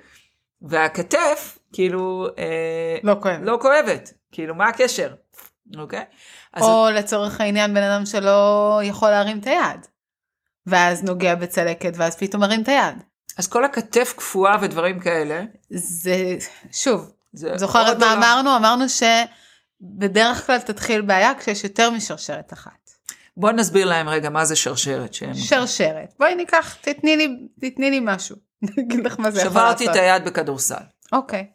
[0.62, 3.40] והכתף כאילו אה, לא כואב.
[3.42, 5.14] לא כואבת, כאילו מה הקשר,
[5.78, 6.04] אוקיי?
[6.54, 9.88] אז או לצורך העניין בן אדם שלא יכול להרים את היד.
[10.68, 13.04] ואז נוגע בצלקת ואז פתאום מרים את היד.
[13.38, 16.38] אז כל הכתף קפואה ודברים כאלה, זה,
[16.72, 18.24] שוב, זה זוכרת מה עולם.
[18.24, 18.56] אמרנו?
[18.56, 18.90] אמרנו
[19.82, 22.92] שבדרך כלל תתחיל בעיה כשיש יותר משרשרת אחת.
[23.38, 25.14] בוא נסביר להם רגע מה זה שרשרת.
[25.14, 25.34] שהם...
[25.34, 26.14] שרשרת.
[26.20, 28.36] בואי ניקח, תתני לי, תתני לי משהו.
[28.64, 29.80] אני אגיד לך מה זה יכול לעשות.
[29.80, 30.84] שברתי את היד בכדורסל.
[31.12, 31.48] אוקיי.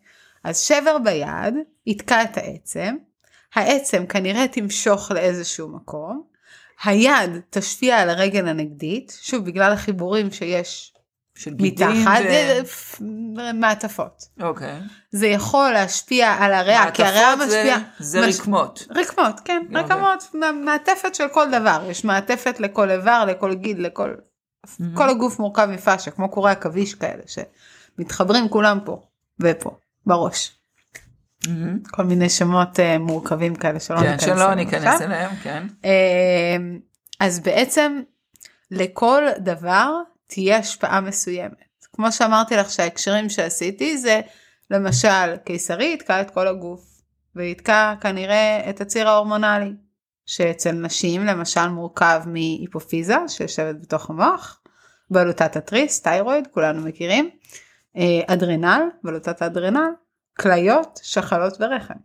[0.44, 1.54] אז שבר ביד,
[1.86, 2.96] יתקע את העצם,
[3.54, 6.22] העצם כנראה תמשוך לאיזשהו מקום,
[6.84, 10.91] היד תשפיע על הרגל הנגדית, שוב בגלל החיבורים שיש
[11.42, 12.20] של גידים מתחת,
[13.00, 13.02] ו...
[13.54, 14.22] מעטפות.
[14.40, 14.78] אוקיי.
[15.10, 17.78] זה יכול להשפיע על הריאה, כי הריאה מעטפות זה- משפיעה...
[17.98, 18.86] זה מש- רקמות.
[18.90, 19.82] רקמות, כן, אוקיי.
[19.82, 24.14] רקמות, מע- מעטפת של כל דבר, יש מעטפת לכל איבר, לכל גיד, לכל...
[24.94, 29.02] כל הגוף מורכב מפאשה, כמו קורי עכביש כאלה, שמתחברים כולם פה
[29.40, 29.70] ופה,
[30.06, 30.52] בראש.
[31.48, 31.78] מהמם.
[31.90, 35.02] כל מיני שמות uh, מורכבים כאלה שלא כן, ניכנס שלא ניכנס.
[35.02, 35.66] אליהם, כן.
[35.84, 36.78] אמ,
[37.20, 38.00] אז בעצם
[38.70, 39.92] לכל דבר
[40.34, 41.86] תהיה השפעה מסוימת.
[41.92, 44.20] כמו שאמרתי לך שההקשרים שעשיתי זה
[44.70, 47.02] למשל קיסרי יתקע את כל הגוף
[47.36, 49.72] ויתקע כנראה את הציר ההורמונלי
[50.26, 54.60] שאצל נשים למשל מורכב מהיפופיזה שיושבת בתוך המוח,
[55.10, 57.30] בלוטת התריס, תיירואיד, כולנו מכירים,
[57.96, 59.90] אה, אדרנל, בלוטת האדרנל,
[60.40, 61.98] כליות, שחלות ורחם.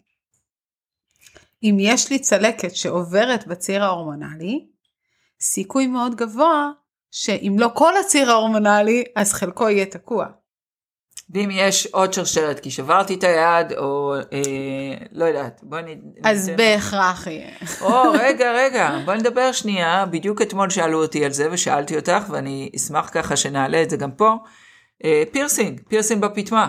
[1.63, 4.65] אם יש לי צלקת שעוברת בציר ההורמונלי,
[5.41, 6.71] סיכוי מאוד גבוה
[7.11, 10.25] שאם לא כל הציר ההורמונלי, אז חלקו יהיה תקוע.
[11.29, 15.87] ואם יש עוד שרשרת, כי שברתי את היד, או אה, לא יודעת, בואי נ...
[16.23, 17.49] אז ניתן- בהכרח יהיה.
[17.81, 20.05] או, רגע, רגע, בואי נדבר שנייה.
[20.05, 24.11] בדיוק אתמול שאלו אותי על זה, ושאלתי אותך, ואני אשמח ככה שנעלה את זה גם
[24.11, 24.35] פה.
[25.03, 26.67] אה, פירסינג, פירסינג בפטמה.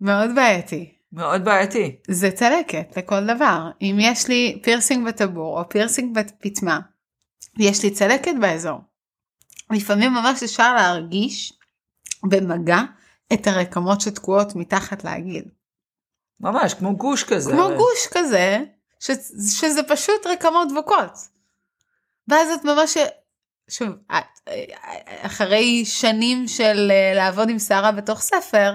[0.00, 0.94] מאוד בעייתי.
[1.12, 1.96] מאוד בעייתי.
[2.08, 3.70] זה צלקת לכל דבר.
[3.82, 6.80] אם יש לי פירסינג בטבור או פירסינג בפטמה,
[7.58, 8.80] יש לי צלקת באזור.
[9.70, 11.52] לפעמים ממש אפשר להרגיש
[12.22, 12.80] במגע
[13.32, 15.44] את הרקמות שתקועות מתחת לעגיל.
[16.40, 17.52] ממש, כמו גוש כזה.
[17.52, 17.68] כמו.
[17.68, 18.64] גוש כזה,
[19.00, 19.10] ש,
[19.60, 21.18] שזה פשוט רקמות דבוקות.
[22.28, 22.96] ואז את ממש,
[23.68, 23.88] שוב,
[25.22, 28.72] אחרי שנים של אה, לעבוד עם שערה בתוך ספר,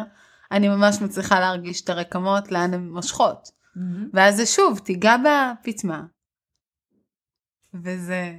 [0.52, 3.50] אני ממש מצליחה להרגיש את הרקמות לאן הן מושכות.
[3.76, 4.10] מהמם.
[4.14, 6.04] ואז זה שוב, תיגע בפטמה,
[7.74, 8.34] וזה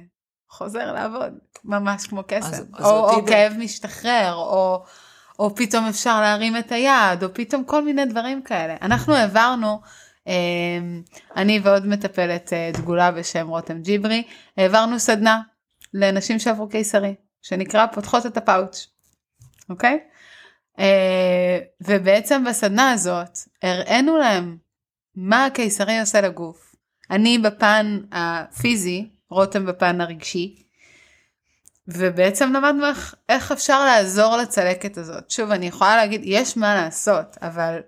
[0.51, 1.33] חוזר לעבוד,
[1.65, 2.37] ממש כמו קסם.
[2.47, 4.83] אז- אז או, או ב- כאב משתחרר, או,
[5.39, 8.75] או פתאום אפשר להרים את היד, או פתאום כל מיני דברים כאלה.
[8.81, 9.81] אנחנו העברנו,
[10.27, 10.33] אה,
[11.35, 14.23] אני ועוד מטפלת אה, דגולה בשם רותם ג'יברי,
[14.57, 15.41] העברנו סדנה
[15.93, 18.87] לנשים שעברו קיסרי, שנקרא פותחות את הפאוץ',
[19.69, 19.99] אוקיי?
[20.79, 24.57] אה, ובעצם בסדנה הזאת הראינו להם
[25.15, 26.75] מה הקיסרי עושה לגוף.
[27.11, 30.63] אני בפן הפיזי, רותם בפן הרגשי,
[31.87, 35.31] ובעצם למדנו איך, איך אפשר לעזור לצלקת הזאת.
[35.31, 37.79] שוב, אני יכולה להגיד, יש מה לעשות, אבל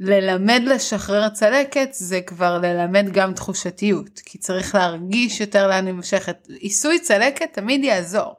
[0.00, 6.46] ללמד לשחרר צלקת זה כבר ללמד גם תחושתיות, כי צריך להרגיש יותר לאן היא מושכת.
[6.48, 8.34] עיסוי צלקת תמיד יעזור.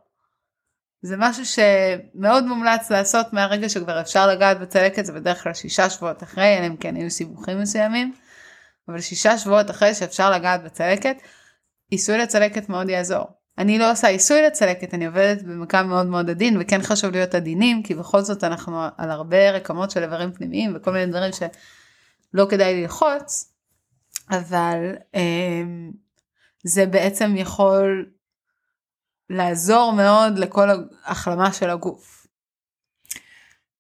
[1.01, 6.23] זה משהו שמאוד מומלץ לעשות מהרגע שכבר אפשר לגעת בצלקת, זה בדרך כלל שישה שבועות
[6.23, 8.13] אחרי, אלא אם כן היו סיבוכים מסוימים,
[8.87, 11.17] אבל שישה שבועות אחרי שאפשר לגעת בצלקת,
[11.91, 13.25] עיסוי לצלקת מאוד יעזור.
[13.57, 17.83] אני לא עושה עיסוי לצלקת, אני עובדת במקם מאוד מאוד עדין, וכן חשוב להיות עדינים,
[17.83, 22.81] כי בכל זאת אנחנו על הרבה רקמות של איברים פנימיים וכל מיני דברים שלא כדאי
[22.81, 23.53] ללחוץ,
[24.29, 25.91] אבל אמ,
[26.63, 28.05] זה בעצם יכול
[29.29, 30.67] לעזור מאוד לכל
[31.03, 32.20] ההחלמה של הגוף.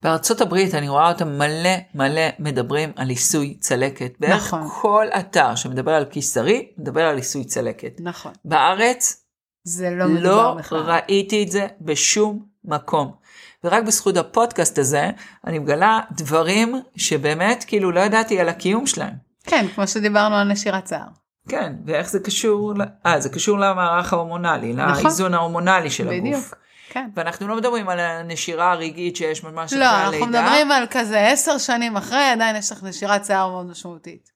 [0.03, 4.11] בארצות הברית אני רואה אותם מלא מלא מדברים על עיסוי צלקת.
[4.19, 4.67] בערך נכון.
[4.81, 7.91] כל אתר שמדבר על קיסרי, מדבר על עיסוי צלקת.
[7.99, 8.31] נכון.
[8.45, 9.25] בארץ
[9.63, 10.79] זה לא מדובר לא בכלל.
[10.79, 13.11] ראיתי את זה בשום מקום.
[13.63, 15.09] ורק בזכות הפודקאסט הזה,
[15.47, 19.13] אני מגלה דברים שבאמת כאילו לא ידעתי על הקיום שלהם.
[19.43, 21.07] כן, כמו שדיברנו על נשירת שיער.
[21.47, 22.73] כן, ואיך זה קשור,
[23.05, 25.03] אה, זה קשור למערך ההורמונלי, נכון.
[25.03, 26.53] לאיזון ההורמונלי של הגוף.
[26.93, 27.09] כן.
[27.15, 30.41] ואנחנו לא מדברים על הנשירה הרגעית שיש ממש לא, אחרי אנחנו הלידה.
[30.41, 34.31] מדברים על כזה עשר שנים אחרי, עדיין יש לך נשירת שיער מאוד משמעותית.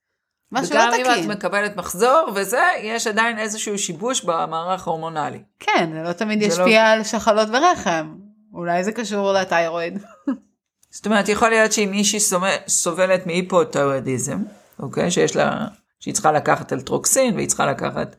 [0.52, 1.32] משהו לא וגם אם את תקין.
[1.32, 5.39] מקבלת מחזור וזה, יש עדיין איזשהו שיבוש במערך ההורמונלי.
[5.60, 8.15] כן, זה לא תמיד זה ישפיע על שחלות ורחם.
[8.54, 10.00] אולי זה קשור לתיירואיד.
[10.96, 14.38] זאת אומרת, יכול להיות שאם מישהי סובל- סובלת מהיפותיאודיזם,
[14.80, 15.68] אוקיי, שיש לה,
[16.00, 18.15] שהיא צריכה לקחת אלטרוקסין והיא צריכה לקחת...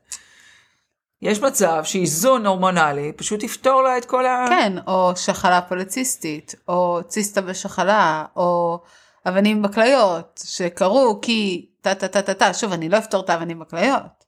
[1.26, 4.46] יש מצב שאיזון הורמונלי פשוט יפתור לה את כל ה...
[4.48, 8.80] כן, או שחלה פוליציסטית, או ציסטה בשחלה, או
[9.28, 13.58] אבנים בכליות, שקרו כי טה טה טה טה טה, שוב, אני לא אפתור את האבנים
[13.58, 14.24] בכליות.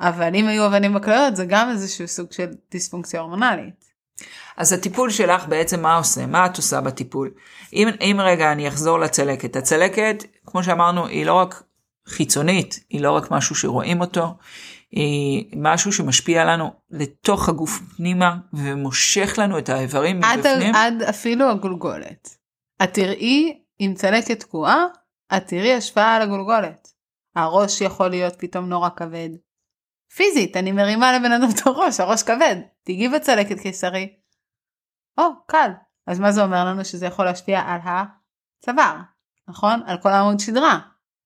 [0.00, 3.84] אבל אם היו אבנים בכליות, זה גם איזשהו סוג של דיספונקציה הורמונלית.
[4.56, 6.26] אז הטיפול שלך בעצם מה עושה?
[6.26, 7.30] מה את עושה בטיפול?
[7.72, 11.62] אם, אם רגע אני אחזור לצלקת, הצלקת, כמו שאמרנו, היא לא רק
[12.08, 14.34] חיצונית, היא לא רק משהו שרואים אותו,
[15.56, 20.74] משהו שמשפיע לנו לתוך הגוף פנימה ומושך לנו את האיברים עד, מבפנים.
[20.74, 22.36] עד אפילו הגולגולת.
[22.82, 24.84] את תראי, אם צלקת תקועה,
[25.36, 26.88] את תראי השפעה על הגולגולת.
[27.36, 29.30] הראש יכול להיות פתאום נורא כבד.
[30.16, 32.56] פיזית, אני מרימה לבן אדם את הראש, הראש כבד.
[32.84, 34.16] תיגעי בצלקת קיסרי.
[35.18, 35.70] או, קל.
[36.06, 38.96] אז מה זה אומר לנו שזה יכול להשפיע על הצוואר,
[39.48, 39.80] נכון?
[39.86, 40.78] על כל העמוד שדרה.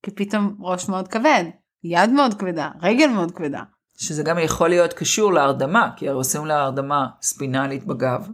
[0.03, 1.45] כי פתאום ראש מאוד כבד,
[1.91, 3.63] יד מאוד כבדה, רגל מאוד כבדה.
[3.99, 8.29] שזה גם יכול להיות קשור להרדמה, כי הרי עושים לה הרדמה ספינלית בגב.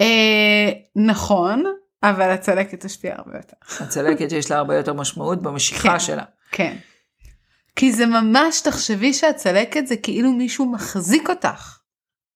[0.00, 1.64] אה, נכון,
[2.02, 3.84] אבל הצלקת תשפיע הרבה יותר.
[3.84, 6.00] הצלקת יש לה הרבה יותר משמעות במשיכה כן.
[6.00, 6.24] שלה.
[6.50, 6.76] כן.
[7.76, 11.78] כי זה ממש, תחשבי שהצלקת זה כאילו מישהו מחזיק אותך.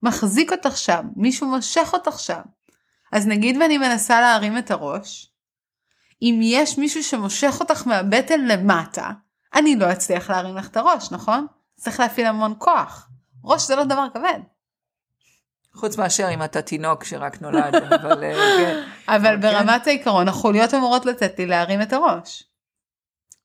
[0.03, 2.41] מחזיק אותך שם, מישהו מושך אותך שם.
[3.13, 5.31] אז נגיד ואני מנסה להרים את הראש,
[6.23, 9.11] אם יש מישהו שמושך אותך מהבטן למטה,
[9.55, 11.47] אני לא אצליח להרים לך את הראש, נכון?
[11.77, 13.09] צריך להפעיל המון כוח.
[13.45, 14.41] ראש זה לא דבר כבד.
[15.75, 18.83] חוץ מאשר אם אתה תינוק שרק נולד, אבל אה, כן.
[19.09, 22.45] אבל אבל ברמת העיקרון החוליות אמורות לתת לי להרים את הראש.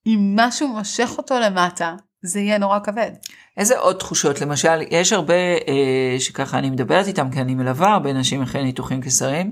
[0.08, 3.12] אם משהו מושך אותו למטה, זה יהיה נורא כבד.
[3.58, 4.42] איזה עוד תחושות?
[4.42, 9.02] למשל, יש הרבה אה, שככה אני מדברת איתם, כי אני מלווה הרבה נשים אחרי ניתוחים
[9.02, 9.52] קיסריים,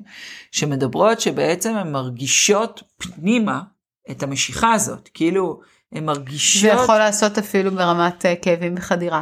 [0.52, 3.62] שמדברות שבעצם הן מרגישות פנימה
[4.12, 5.10] את המשיכה הזאת.
[5.14, 9.22] כאילו, הן לא מרגישות, יכול לעשות אפילו ברמת אה, כאבים בחדירה.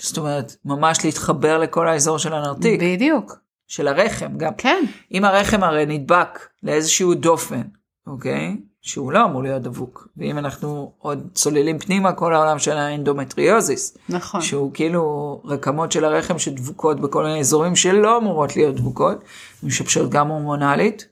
[0.00, 3.36] זאת אומרת, ממש להתחבר לכל האזור של הנרתיק, בדיוק.
[3.66, 4.54] של הרחם גם.
[4.58, 4.84] כן.
[5.12, 7.62] אם הרחם הרי נדבק לאיזשהו דופן,
[8.06, 8.56] אוקיי?
[8.84, 10.08] שהוא לא אמור להיות דבוק.
[10.16, 14.40] ואם אנחנו עוד צוללים פנימה, כל העולם של האנדומטריוזיס, נכון.
[14.40, 19.24] שהוא כאילו רקמות של הרחם שדבוקות בכל מיני אזורים שלא אמורות להיות דבוקות,
[19.62, 21.08] משבשות גם הורמונלית,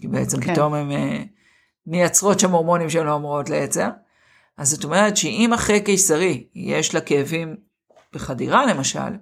[0.00, 0.52] כי בעצם כן.
[0.52, 1.22] פתאום הן אה,
[1.86, 3.88] מייצרות שם הורמונים שהן לא אמורות לייצר.
[4.56, 7.56] אז זאת אומרת שאם אחרי קיסרי יש לה כאבים
[8.12, 9.16] בחדירה למשל,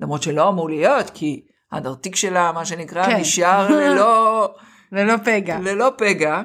[0.00, 3.16] למרות שלא אמור להיות, כי הנרתיק שלה, מה שנקרא, כן.
[3.20, 4.54] נשאר ללא,
[4.92, 5.58] ללא פגע.
[5.60, 6.42] ללא פגע,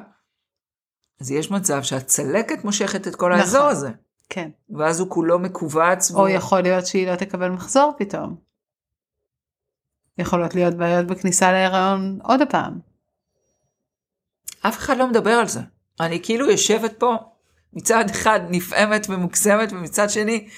[1.20, 3.40] אז יש מצב שהצלקת מושכת את כל נכון.
[3.40, 3.90] האזור הזה,
[4.28, 4.50] כן.
[4.78, 6.10] ואז הוא כולו מכווץ.
[6.10, 8.36] או והוא- יכול להיות שהיא לא תקבל מחזור פתאום.
[10.18, 12.78] יכולות להיות בעיות בכניסה להיריון עוד פעם.
[14.68, 15.60] אף אחד לא מדבר על זה.
[16.00, 17.16] אני כאילו יושבת פה,
[17.72, 20.48] מצד אחד נפעמת ומוקסמת, ומצד שני,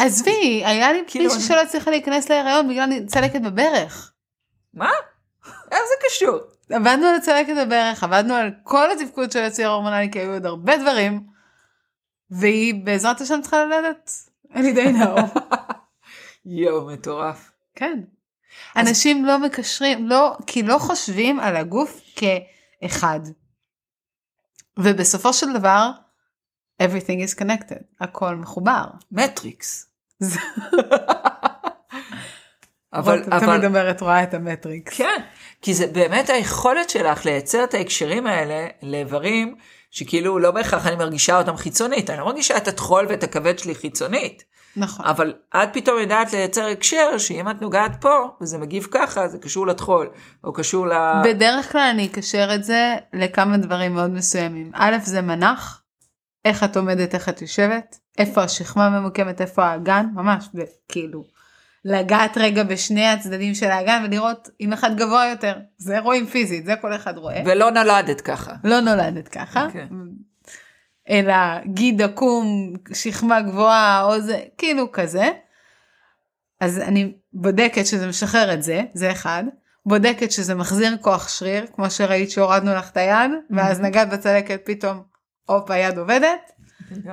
[0.00, 4.12] עזבי, היה לי כאילו, מישהו אני- שלא הצליחה להיכנס להיריון בגלל צלקת בברך.
[4.74, 4.90] מה?
[5.46, 6.38] איך זה קשור?
[6.70, 10.76] עבדנו על הצלקת בברך, עבדנו על כל התפקוד של הציר ההורמונלי, כי היו עוד הרבה
[10.76, 11.20] דברים,
[12.30, 14.10] והיא בעזרת השם צריכה ללדת.
[14.54, 15.18] אני די נאור.
[16.46, 17.50] יואו, מטורף.
[17.74, 18.00] כן.
[18.76, 23.20] אנשים לא מקשרים, לא, כי לא חושבים על הגוף כאחד.
[24.78, 25.90] ובסופו של דבר,
[26.82, 28.84] everything is connected, הכל מחובר.
[29.12, 29.90] מטריקס.
[32.92, 34.96] אבל, אבל, תמיד אומרת רואה את המטריקס.
[34.96, 35.22] כן,
[35.62, 39.56] כי זה באמת היכולת שלך לייצר את ההקשרים האלה לאיברים
[39.90, 43.74] שכאילו לא בהכרח אני מרגישה אותם חיצונית, אני לא מרגישה את הטחול ואת הכבד שלי
[43.74, 44.44] חיצונית,
[44.76, 45.06] נכון.
[45.06, 49.66] אבל את פתאום יודעת לייצר הקשר שאם את נוגעת פה וזה מגיב ככה זה קשור
[49.66, 50.10] לטחול
[50.44, 50.92] או קשור ל...
[51.24, 54.70] בדרך כלל אני אקשר את זה לכמה דברים מאוד מסוימים.
[54.74, 55.82] א', זה מנח,
[56.44, 60.48] איך את עומדת, איך את יושבת, איפה השכמה ממוקמת, איפה האגן, ממש,
[60.88, 61.24] כאילו,
[61.84, 65.54] לגעת רגע בשני הצדדים של האגן ולראות אם אחד גבוה יותר.
[65.78, 67.42] זה רואים פיזית, זה כל אחד רואה.
[67.46, 68.52] ולא נולדת ככה.
[68.64, 69.66] לא נולדת ככה.
[69.66, 69.88] אוקיי.
[71.10, 71.34] אלא
[71.66, 75.30] גיד עקום, שכמה גבוהה, או זה, כאילו כזה.
[76.60, 79.44] אז אני בודקת שזה משחרר את זה, זה אחד.
[79.86, 85.02] בודקת שזה מחזיר כוח שריר, כמו שראית שהורדנו לך את היד, ואז נגעת בצלקת פתאום,
[85.46, 86.52] הופ, היד עובדת.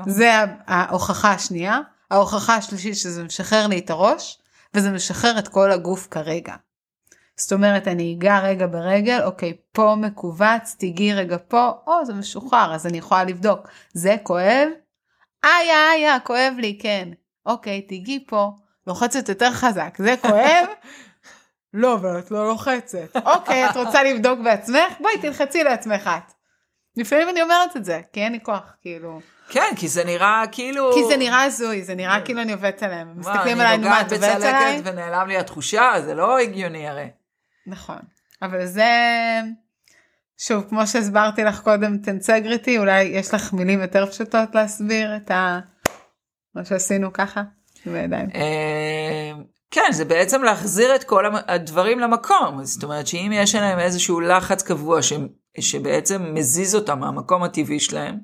[0.07, 0.31] זה
[0.67, 1.79] ההוכחה השנייה.
[2.11, 4.39] ההוכחה השלישית שזה משחרר לי את הראש,
[4.73, 6.55] וזה משחרר את כל הגוף כרגע.
[7.37, 12.75] זאת אומרת אני אגע רגע ברגל, אוקיי, פה מכווץ, תיגעי רגע פה, או זה משוחרר,
[12.75, 14.67] אז אני יכולה לבדוק, זה כואב?
[15.43, 17.09] איה איה, כואב לי, כן.
[17.45, 18.51] אוקיי, תיגעי פה,
[18.87, 20.67] לוחצת יותר חזק, זה כואב?
[21.73, 23.15] לא, אבל את לא לוחצת.
[23.35, 24.93] אוקיי, את רוצה לבדוק בעצמך?
[24.99, 26.33] בואי תלחצי לעצמך את.
[26.97, 29.19] לפעמים אני אומרת את זה, כי אין לי כוח, כאילו.
[29.49, 30.91] כן, כי זה נראה כאילו...
[30.93, 33.13] כי זה נראה הזוי, זה נראה כאילו אני עובדת עליהם.
[33.15, 34.77] מסתכלים עליי, נו מה, את אני עובדת נוגעת עליי?
[34.81, 37.07] בצלקת ונעלם לי התחושה, זה לא הגיוני הרי.
[37.67, 37.99] נכון.
[38.41, 38.89] אבל זה,
[40.37, 45.31] שוב, כמו שהסברתי לך קודם, את אינטגריטי, אולי יש לך מילים יותר פשוטות להסביר את
[45.31, 45.59] ה...
[46.55, 47.43] מה שעשינו ככה,
[47.85, 48.29] בידיים.
[48.35, 49.31] אה,
[49.71, 52.63] כן, זה בעצם להחזיר את כל הדברים למקום.
[52.63, 55.13] זאת אומרת שאם יש עליהם איזשהו לחץ קבוע ש...
[55.59, 58.19] שבעצם מזיז אותם מהמקום הטבעי שלהם,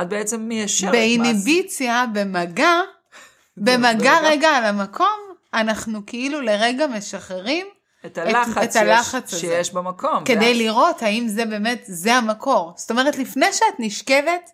[0.00, 0.90] את בעצם מיישרת.
[0.90, 2.80] באיניביציה, במגע,
[3.56, 4.28] במגע רגע.
[4.28, 7.66] רגע על המקום, אנחנו כאילו לרגע משחררים
[8.06, 9.40] את הלחץ, את הלחץ שיש, הזה.
[9.40, 10.24] שיש במקום.
[10.24, 12.72] כדי ואז- לראות האם זה באמת, זה המקור.
[12.76, 14.50] זאת אומרת, לפני שאת נשכבת,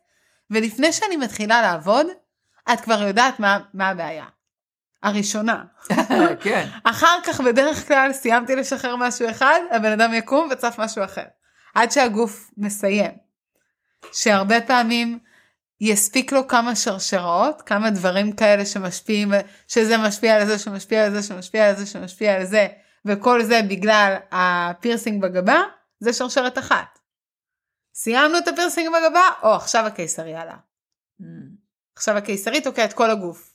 [0.50, 2.06] ולפני שאני מתחילה לעבוד,
[2.72, 4.24] את כבר יודעת מה, מה הבעיה.
[5.02, 5.64] הראשונה.
[6.44, 11.24] כן, אחר כך בדרך כלל סיימתי לשחרר משהו אחד, הבן אדם יקום וצף משהו אחר.
[11.74, 13.10] עד שהגוף מסיים.
[14.12, 15.18] שהרבה פעמים
[15.80, 19.32] יספיק לו כמה שרשראות, כמה דברים כאלה שמשפיעים,
[19.68, 22.68] שזה משפיע על זה, שמשפיע על זה, שמשפיע על זה, שמשפיע על זה,
[23.06, 25.60] וכל זה בגלל הפירסינג בגבה,
[26.00, 26.98] זה שרשרת אחת.
[27.94, 30.56] סיימנו את הפירסינג בגבה, או עכשיו הקיסרי עלה.
[31.96, 33.54] עכשיו הקיסרי תוקע את כל הגוף.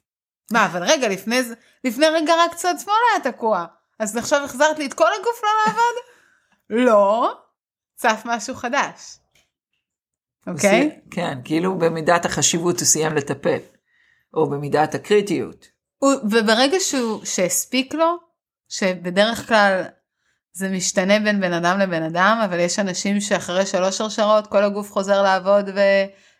[0.51, 1.39] מה, אבל רגע, לפני
[1.83, 3.65] לפני רגע רק צד שמאל היה תקוע.
[3.99, 5.95] אז עכשיו החזרת לי את כל הגוף לא לעבוד?
[6.87, 7.33] לא,
[7.95, 9.17] צף משהו חדש.
[10.47, 10.89] אוקיי?
[10.91, 13.57] סי- כן, כאילו במידת החשיבות הוא סיים לטפל.
[14.33, 15.67] או במידת הקריטיות.
[15.97, 18.17] הוא- וברגע שהוא, שהספיק לו,
[18.79, 19.83] שבדרך כלל
[20.53, 24.91] זה משתנה בין בן אדם לבן אדם, אבל יש אנשים שאחרי שלוש שרשרות כל הגוף
[24.91, 25.79] חוזר לעבוד ו,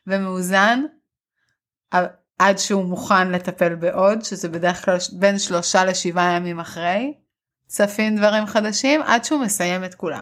[0.07, 0.81] ומאוזן,
[2.39, 7.13] עד שהוא מוכן לטפל בעוד, שזה בדרך כלל בין שלושה לשבעה ימים אחרי,
[7.67, 10.21] צפים דברים חדשים, עד שהוא מסיים את כולם.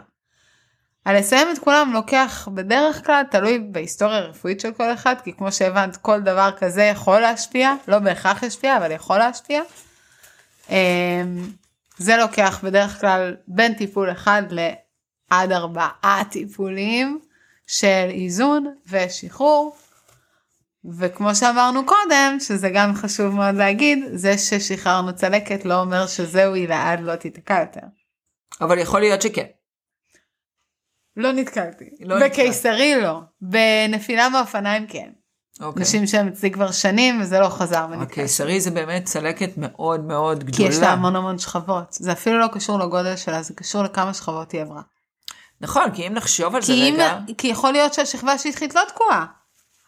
[1.06, 1.16] על
[1.54, 6.22] את כולם לוקח בדרך כלל, תלוי בהיסטוריה הרפואית של כל אחד, כי כמו שהבנת, כל
[6.22, 9.62] דבר כזה יכול להשפיע, לא בהכרח ישפיע, אבל יכול להשפיע.
[11.98, 17.20] זה לוקח בדרך כלל בין טיפול אחד לעד ארבעה טיפולים
[17.68, 19.76] של איזון ושחרור.
[21.00, 26.68] וכמו שאמרנו קודם, שזה גם חשוב מאוד להגיד, זה ששחררנו צלקת לא אומר שזהו, היא
[26.68, 27.88] לעד לא תיתקע יותר.
[28.62, 29.46] אבל יכול להיות שכן.
[31.18, 31.90] לא נתקלתי.
[32.00, 33.20] לא בקיסרי לא.
[33.42, 35.10] בנפילה מאופניים כן.
[35.62, 35.82] אוקיי.
[35.82, 38.22] נשים שהם אצלי כבר שנים וזה לא חזר ונתקע.
[38.22, 40.70] הקיסרי זה באמת צלקת מאוד מאוד כי גדולה.
[40.70, 41.88] יש לה המון המון שכבות.
[41.92, 44.82] זה אפילו לא קשור לגודל שלה, זה קשור לכמה שכבות היא עברה.
[45.62, 48.82] נכון, כי אם נחשוב על זה כי, אם, רגע, כי יכול להיות שהשכבה השטחית לא
[48.88, 49.26] תקועה,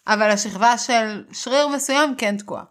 [0.06, 2.64] אבל השכבה של שריר מסוים כן תקועה.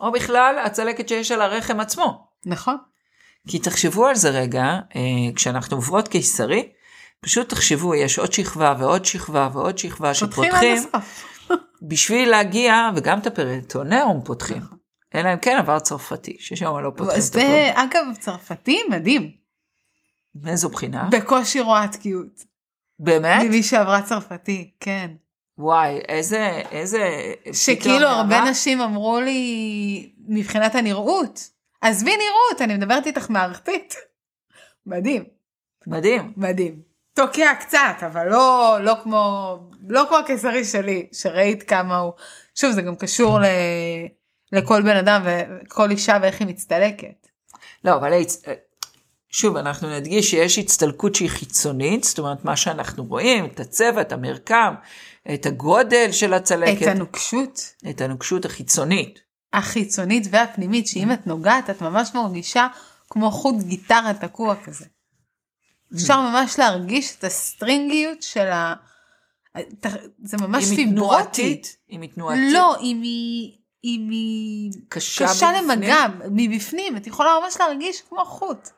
[0.00, 2.28] או בכלל הצלקת שיש על הרחם עצמו.
[2.46, 2.76] נכון?
[3.48, 4.62] כי תחשבו על זה רגע,
[4.96, 5.00] אה,
[5.36, 6.68] כשאנחנו עוברות קיסרי,
[7.20, 10.82] פשוט תחשבו, יש עוד שכבה ועוד שכבה ועוד שכבה שפותחים.
[11.88, 14.62] בשביל להגיע, וגם את הפרטונאום פותחים.
[15.14, 17.22] אלא אם כן עבר צרפתי, ששם לא פותחים את.
[17.22, 19.30] זה אגב צרפתי מדהים.
[20.34, 21.08] מאיזו בחינה?
[21.12, 22.44] בקושי רואה תקיעות.
[22.98, 23.42] באמת?
[23.44, 25.10] ממי שעברה צרפתי, כן.
[25.58, 27.32] וואי, איזה, איזה...
[27.52, 28.50] שכאילו הרבה הערה.
[28.50, 31.50] נשים אמרו לי מבחינת הנראות.
[31.80, 33.94] עזבי נראות, אני מדברת איתך מערכתית.
[34.86, 35.24] מדהים,
[35.86, 36.32] מדהים.
[36.36, 36.87] מדהים.
[37.18, 39.56] תוקע קצת, אבל לא, לא כמו,
[39.88, 42.12] לא כמו הקיסרי שלי, שראית כמה הוא,
[42.54, 43.44] שוב זה גם קשור ל,
[44.52, 47.28] לכל בן אדם וכל אישה ואיך היא מצטלקת.
[47.84, 48.12] לא, אבל
[49.30, 54.12] שוב, אנחנו נדגיש שיש הצטלקות שהיא חיצונית, זאת אומרת, מה שאנחנו רואים, את הצבע, את
[54.12, 54.74] המרקם,
[55.34, 59.20] את הגודל של הצלקת, את הנוקשות את הנוקשות החיצונית.
[59.52, 62.66] החיצונית והפנימית, שאם את נוגעת את ממש מרגישה
[63.10, 64.84] כמו חוט גיטרה תקוע כזה.
[65.94, 68.74] אפשר ממש להרגיש את הסטרינגיות של ה...
[70.22, 70.94] זה ממש אם היא פיברוטי.
[70.94, 73.58] תנועתית, אם היא תנועתית, לא, אם היא...
[73.84, 75.52] אם היא קשה, קשה.
[75.52, 78.68] למגע, מבפנים, את יכולה ממש להרגיש כמו חוט.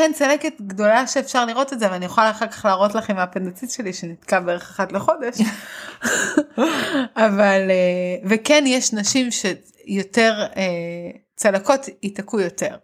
[0.00, 3.70] אין צלקת גדולה שאפשר לראות את זה, ואני יכולה אחר כך להראות לך עם האפנדציט
[3.70, 5.38] שלי שנתקע בערך אחת לחודש.
[7.26, 12.76] אבל, אה, וכן יש נשים שיותר אה, צלקות ייתקעו יותר.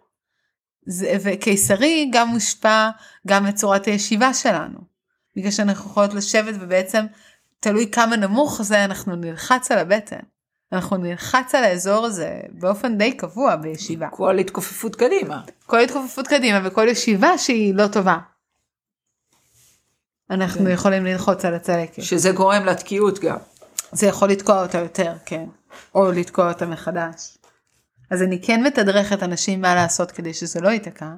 [0.85, 2.89] זה, וקיסרי גם מושפע
[3.27, 4.79] גם מצורת הישיבה שלנו.
[5.35, 7.05] בגלל שאנחנו יכולות לשבת ובעצם
[7.59, 10.19] תלוי כמה נמוך זה אנחנו נלחץ על הבטן.
[10.71, 14.07] אנחנו נלחץ על האזור הזה באופן די קבוע בישיבה.
[14.07, 15.41] כל התכופפות קדימה.
[15.65, 18.17] כל התכופפות קדימה וכל ישיבה שהיא לא טובה.
[20.29, 20.71] אנחנו כן.
[20.71, 22.03] יכולים ללחוץ על הצלקת.
[22.03, 23.37] שזה גורם לתקיעות גם.
[23.91, 25.45] זה יכול לתקוע אותה יותר, כן.
[25.95, 27.37] או לתקוע אותה מחדש.
[28.11, 31.09] אז אני כן מתדרכת אנשים מה לעשות כדי שזה לא ייתקע,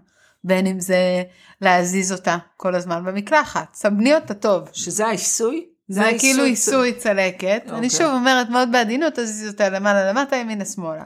[0.43, 1.23] בין אם זה
[1.61, 3.73] להזיז אותה כל הזמן במקלחת.
[3.73, 4.69] סבני אותה טוב.
[4.73, 5.65] שזה העיסוי?
[5.87, 7.61] זה כאילו עיסוי צלקת.
[7.67, 7.89] אני אוקיי.
[7.89, 11.03] שוב אומרת מאוד בעדינות, תזיזי אותה למעלה למטה, ימינה שמאלה.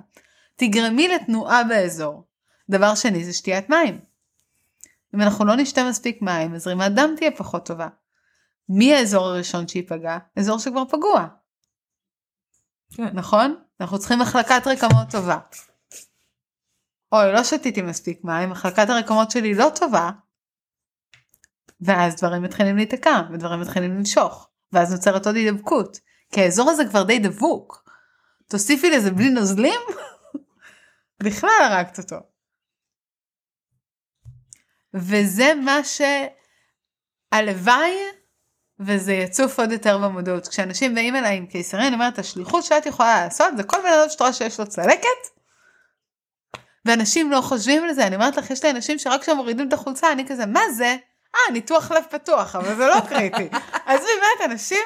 [0.56, 2.28] תגרמי לתנועה באזור.
[2.70, 4.00] דבר שני זה שתיית מים.
[5.16, 7.88] אם אנחנו לא נשתה מספיק מים, אז זרימת דם תהיה פחות טובה.
[8.70, 10.18] מי האזור הראשון שייפגע?
[10.36, 11.28] אזור שכבר פגוע,
[12.96, 13.10] כן.
[13.14, 13.56] נכון?
[13.82, 15.38] אנחנו צריכים החלקת רקמות טובה.
[17.12, 20.10] אוי, לא שתיתי מספיק מים, החלקת הרקמות שלי לא טובה.
[21.82, 26.00] ואז דברים מתחילים להיתקע, ודברים מתחילים למשוך, ואז נוצרת עוד הידבקות,
[26.32, 27.90] כי האזור הזה כבר די דבוק.
[28.48, 29.82] תוסיפי לזה בלי נוזלים,
[31.24, 32.16] בכלל הרגת אותו.
[34.94, 35.80] וזה מה
[37.34, 37.96] שהלוואי
[38.80, 40.48] וזה יצוף עוד יותר במודעות.
[40.48, 44.10] כשאנשים באים אליי עם קיסרי, אני אומרת, השליחות שאת יכולה לעשות זה כל בן אדם
[44.10, 45.37] שאת רואה שיש לו צלקת,
[46.88, 49.74] ואנשים לא חושבים על זה, אני אומרת לך, יש לי אנשים שרק כשהם מורידים את
[49.74, 50.96] החולצה, אני כזה, מה זה?
[51.36, 53.50] אה, ניתוח לב פתוח, אבל זה לא קריטי.
[53.86, 54.84] אז באמת, אנשים,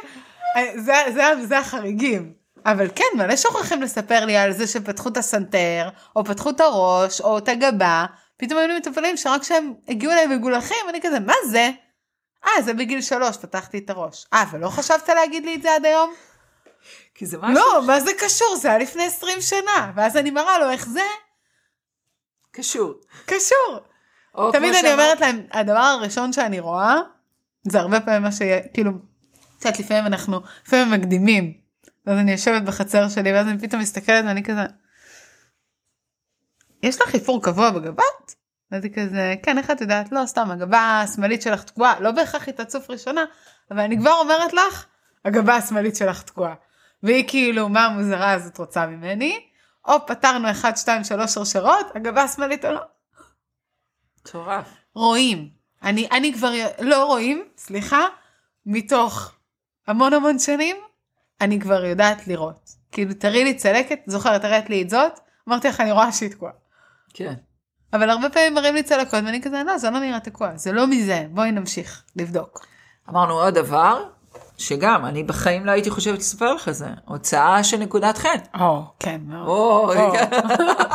[0.55, 2.33] אה, זה, זה, זה החריגים.
[2.65, 7.21] אבל כן, מלא שוכחים לספר לי על זה שפתחו את הסנטר, או פתחו את הראש,
[7.21, 8.05] או את הגבה,
[8.37, 11.69] פתאום היו לי מטופלים שרק כשהם הגיעו אליי מגולחים, אני כזה, מה זה?
[12.45, 14.25] אה, זה בגיל שלוש, פתחתי את הראש.
[14.33, 16.13] אה, ולא חשבת להגיד לי את זה עד היום?
[17.15, 18.55] כי זה משהו לא, מה זה קשור?
[18.55, 19.91] זה היה לפני 20 שנה.
[19.95, 21.01] ואז אני מראה לו איך זה
[22.51, 22.93] קשור.
[23.25, 23.79] קשור.
[24.51, 26.95] תמיד אני אומרת להם, הדבר הראשון שאני רואה,
[27.63, 28.91] זה הרבה פעמים מה שיהיה, כאילו,
[29.59, 31.53] יודעת, לפעמים אנחנו, לפעמים מקדימים.
[32.05, 34.61] ואז אני יושבת בחצר שלי, ואז אני פתאום מסתכלת ואני כזה,
[36.83, 38.35] יש לך איפור קבוע בגבות?
[38.71, 40.11] ואז היא כזה, כן, איך את יודעת?
[40.11, 43.25] לא, סתם, הגבה השמאלית שלך תקועה, לא בהכרח היא תצוף ראשונה,
[43.71, 44.85] אבל אני כבר אומרת לך,
[45.25, 46.53] הגבה השמאלית שלך תקועה.
[47.03, 49.50] והיא כאילו, מה המוזרה הזאת רוצה ממני?
[49.85, 52.81] או פתרנו 1, 2, 3 שרשרות, הגבה השמאלית או לא.
[54.19, 54.67] מטורף.
[54.95, 55.49] רואים.
[55.83, 58.05] אני, אני כבר לא רואים, סליחה,
[58.65, 59.31] מתוך
[59.87, 60.75] המון המון שנים,
[61.41, 62.69] אני כבר יודעת לראות.
[62.91, 65.19] כאילו, תראי לי צלקת, זוכרת, הראית לי את זאת,
[65.49, 66.51] אמרתי לך, אני רואה שהיא תקועה.
[67.13, 67.33] כן.
[67.93, 70.87] אבל הרבה פעמים מראים לי צלקות, ואני כזה, לא, זה לא נראה תקוע, זה לא
[70.87, 72.65] מזה, בואי נמשיך לבדוק.
[73.09, 74.09] אמרנו עוד דבר,
[74.61, 76.87] שגם אני בחיים לא הייתי חושבת לספר לך זה.
[77.05, 78.59] הוצאה של נקודת חן.
[78.59, 79.21] או, כן.
[79.35, 79.91] או.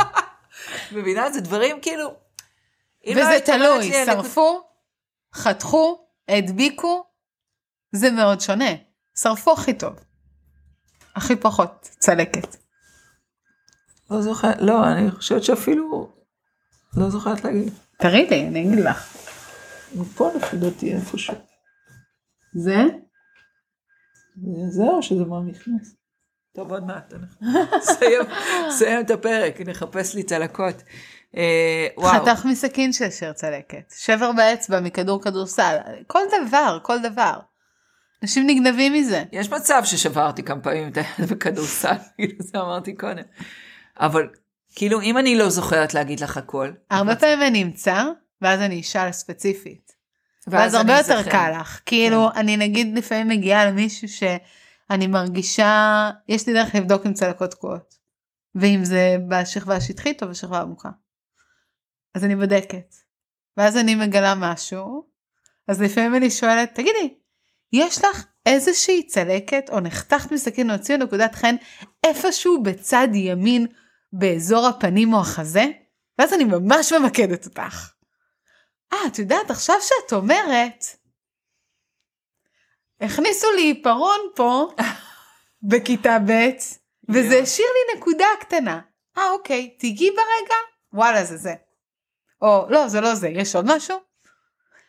[0.92, 1.30] מבינה?
[1.30, 2.14] זה דברים כאילו...
[3.06, 4.62] לא וזה אומרת תלוי, שרפו,
[5.34, 7.04] חתכו, הדביקו,
[7.92, 8.70] זה מאוד שונה.
[9.18, 9.94] שרפו הכי טוב.
[11.16, 12.56] הכי פחות צלקת.
[14.10, 16.12] לא זוכרת, לא, אני חושבת שאפילו...
[16.96, 17.72] לא זוכרת להגיד.
[17.98, 19.16] תראי לי, אני אגיד לך.
[20.16, 21.34] פה לפי דעתי איפשהו.
[22.54, 22.76] זה?
[24.68, 25.96] זהו, שזה מה נכנס.
[26.56, 27.46] טוב, עוד מעט, אנחנו
[27.78, 30.82] נסיים- את הפרק, נחפש לי צלקות.
[31.36, 33.92] אה, וואו, חתך מסכין שהשאר צלקת.
[33.98, 35.76] שבר באצבע מכדור כדורסל.
[36.06, 37.38] כל דבר, כל דבר.
[38.22, 39.24] אנשים נגנבים מזה.
[39.32, 43.22] יש מצב ששברתי כמה פעמים את היד בכדורסל, כאילו זה אמרתי קודם.
[44.00, 44.28] אבל
[44.74, 48.04] כאילו אם אני לא זוכרת להגיד לך הכל, הרבה פעמים אני אמצא,
[48.42, 49.85] ואז אני אשאל ספציפית.
[50.46, 51.30] ואז הרבה יותר.
[51.30, 51.80] קל לך.
[51.86, 57.94] כאילו, אני נגיד לפעמים מגיעה למישהו שאני מרגישה, יש לי דרך לבדוק עם צלקות תקועות.
[58.54, 60.88] ואם זה בשכבה השטחית או בשכבה עמוקה.
[62.14, 62.94] אז אני בודקת.
[63.56, 65.06] ואז אני מגלה משהו,
[65.68, 67.14] אז לפעמים אני שואלת, תגידי,
[67.72, 71.54] יש לך איזושהי צלקת או נחתכת מסכין או הוציאו נקודת חן
[72.06, 73.66] איפשהו בצד ימין
[74.12, 75.64] באזור הפנים או החזה?
[76.18, 77.95] ואז אני ממש ממקדת אותך.
[78.92, 80.84] אה, את יודעת, עכשיו שאת אומרת,
[83.00, 84.68] הכניסו לי עיפרון פה
[85.70, 86.50] בכיתה ב',
[87.08, 87.38] וזה.
[87.38, 88.80] השאיר לי נקודה קטנה.
[89.18, 90.54] אה, אוקיי, תיגעי ברגע,
[90.92, 91.54] וואלה, זה זה.
[92.42, 93.96] או, לא, זה לא זה, יש עוד משהו?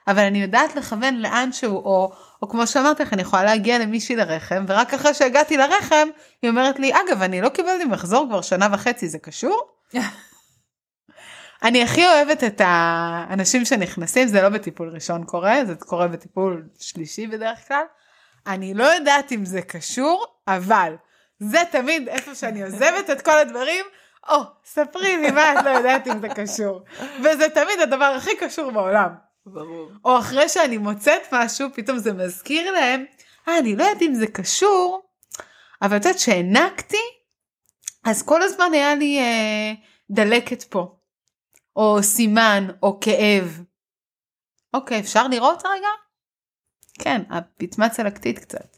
[0.08, 4.16] אבל אני יודעת לכוון לאן שהוא, או, או כמו שאמרתי לך, אני יכולה להגיע למישהי
[4.16, 6.08] לרחם, ורק אחרי שהגעתי לרחם,
[6.42, 9.62] היא אומרת לי, אגב, אני לא קיבלתי מחזור כבר שנה וחצי, זה קשור?
[11.64, 17.28] אני הכי אוהבת את האנשים שנכנסים, זה לא בטיפול ראשון קורה, זה קורה בטיפול שלישי
[17.28, 17.84] בדרך כלל.
[18.48, 20.96] אני לא יודעת אם זה קשור, אבל
[21.40, 23.86] זה תמיד איפה שאני עוזבת את כל הדברים,
[24.30, 26.84] או, ספרי לי מה את לא יודעת אם זה קשור.
[27.24, 29.10] וזה תמיד הדבר הכי קשור בעולם.
[29.46, 29.92] ברור.
[30.06, 33.06] או אחרי שאני מוצאת משהו, פתאום זה מזכיר להם,
[33.48, 35.02] אה, אני לא יודעת אם זה קשור,
[35.82, 36.98] אבל את יודעת שהענקתי,
[38.04, 39.74] אז כל הזמן היה לי אה,
[40.10, 40.97] דלקת פה,
[41.78, 43.64] או סימן, או כאב.
[44.74, 45.88] אוקיי, אפשר לראות רגע?
[47.00, 48.78] כן, הפטמה צלקתית קצת.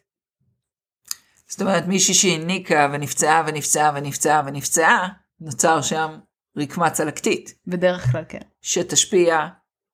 [1.47, 6.20] זאת אומרת, מישהי שהניקה ונפצעה ונפצעה ונפצעה ונפצעה, נוצר שם
[6.58, 8.41] רקמה צלקתית, בדרך כלל כן.
[8.62, 9.47] שתשפיע,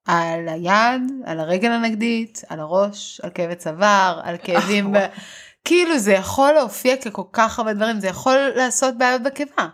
[0.08, 4.98] על היד, על הרגל הנגדית, על הראש, על כאבי צוואר, על כאבים, ב...
[5.66, 9.68] כאילו זה יכול להופיע ככל כך הרבה דברים, זה יכול לעשות בעיות בקיבה.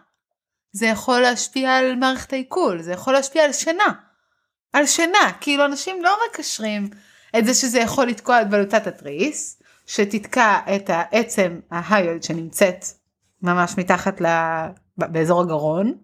[0.72, 3.94] זה יכול להשפיע על מערכת העיכול, זה יכול להשפיע על שינה.
[4.74, 6.90] על שינה, כאילו אנשים לא מקשרים
[7.40, 12.86] את זה שזה יכול לתקוע את בלוטת התריס, שתתקע את העצם ההיולד שנמצאת
[13.42, 14.26] ממש מתחת ל...
[14.98, 15.98] באזור הגרון,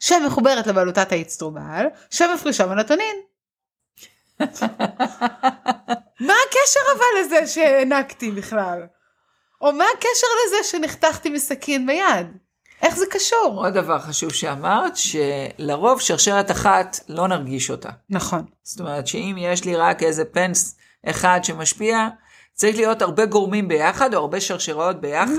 [0.00, 3.16] שמחוברת לבלוטת האצטרובל, שמפרישה מלטונין.
[6.26, 8.82] מה הקשר אבל לזה שהענקתי בכלל?
[9.60, 12.26] או מה הקשר לזה שנחתכתי בסכין ביד?
[12.82, 13.52] איך זה קשור?
[13.64, 17.88] עוד דבר חשוב שאמרת, שלרוב שרשרת אחת לא נרגיש אותה.
[18.10, 18.44] נכון.
[18.62, 20.76] זאת אומרת שאם יש לי רק איזה פנס
[21.06, 22.08] אחד שמשפיע,
[22.54, 25.32] צריך להיות הרבה גורמים ביחד, או הרבה שרשראות ביחד,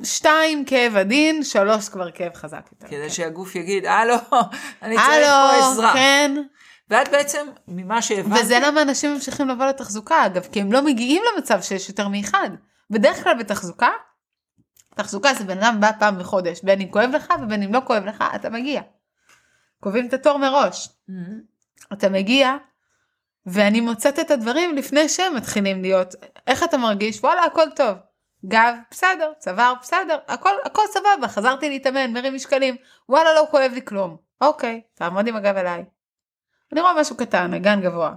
[0.00, 2.86] ושתיים כאב עדין, שלוש כבר כאב חזק יותר.
[2.86, 3.08] כדי כן.
[3.08, 4.14] שהגוף יגיד, הלו,
[4.82, 5.92] אני צריך פה הלו, עזרה.
[5.92, 6.36] כן.
[6.90, 11.22] ואת בעצם, ממה שהבנתי, וזה למה אנשים ממשיכים לבוא לתחזוקה אגב, כי הם לא מגיעים
[11.34, 12.50] למצב שיש יותר מאחד.
[12.90, 13.88] בדרך כלל בתחזוקה,
[14.94, 18.04] תחזוקה זה בן אדם בא פעם בחודש, בין אם כואב לך ובין אם לא כואב
[18.04, 18.82] לך, אתה מגיע.
[19.80, 20.88] קובעים את התור מראש.
[21.08, 21.40] מהמם.
[21.92, 22.56] אתה מגיע,
[23.46, 26.14] ואני מוצאת את הדברים לפני שהם מתחילים להיות,
[26.46, 27.20] איך אתה מרגיש?
[27.20, 27.96] וואלה, הכל טוב.
[28.46, 32.76] גב, בסדר, צוואר, בסדר, הכל, הכל סבבה, חזרתי להתאמן, מרים משקלים,
[33.08, 34.16] וואלה, לא כואב לי כלום.
[34.40, 35.84] אוקיי, תעמוד עם הגב אליי.
[36.72, 38.14] אני רואה משהו קטן, אגן גבוה.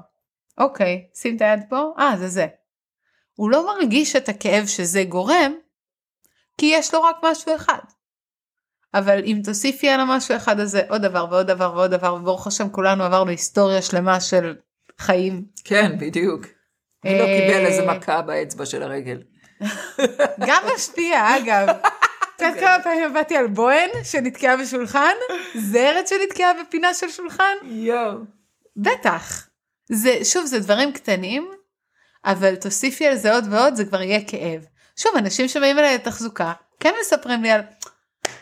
[0.57, 2.47] אוקיי, שים את היד פה, אה, זה זה.
[3.35, 5.53] הוא לא מרגיש את הכאב שזה גורם,
[6.57, 7.79] כי יש לו רק משהו אחד.
[8.93, 12.69] אבל אם תוסיפי על המשהו אחד הזה עוד דבר ועוד דבר ועוד דבר, וברוך השם
[12.69, 14.55] כולנו עברנו היסטוריה שלמה של
[14.99, 15.45] חיים.
[15.63, 16.45] כן, בדיוק.
[17.03, 19.23] הוא לא אה, קיבל איזה מכה באצבע של הרגל.
[20.47, 21.67] גם משפיע אגב.
[22.35, 25.13] את יודעת כמה פעמים עבדתי על בוהן שנתקעה בשולחן?
[25.55, 27.53] זרת שנתקעה בפינה של שולחן?
[27.63, 28.17] יואו.
[28.75, 29.47] בטח.
[29.91, 31.51] זה, שוב, זה דברים קטנים,
[32.25, 34.65] אבל תוסיפי על זה עוד ועוד, זה כבר יהיה כאב.
[34.97, 37.61] שוב, אנשים שבאים אליי לתחזוקה, כן מספרים לי על...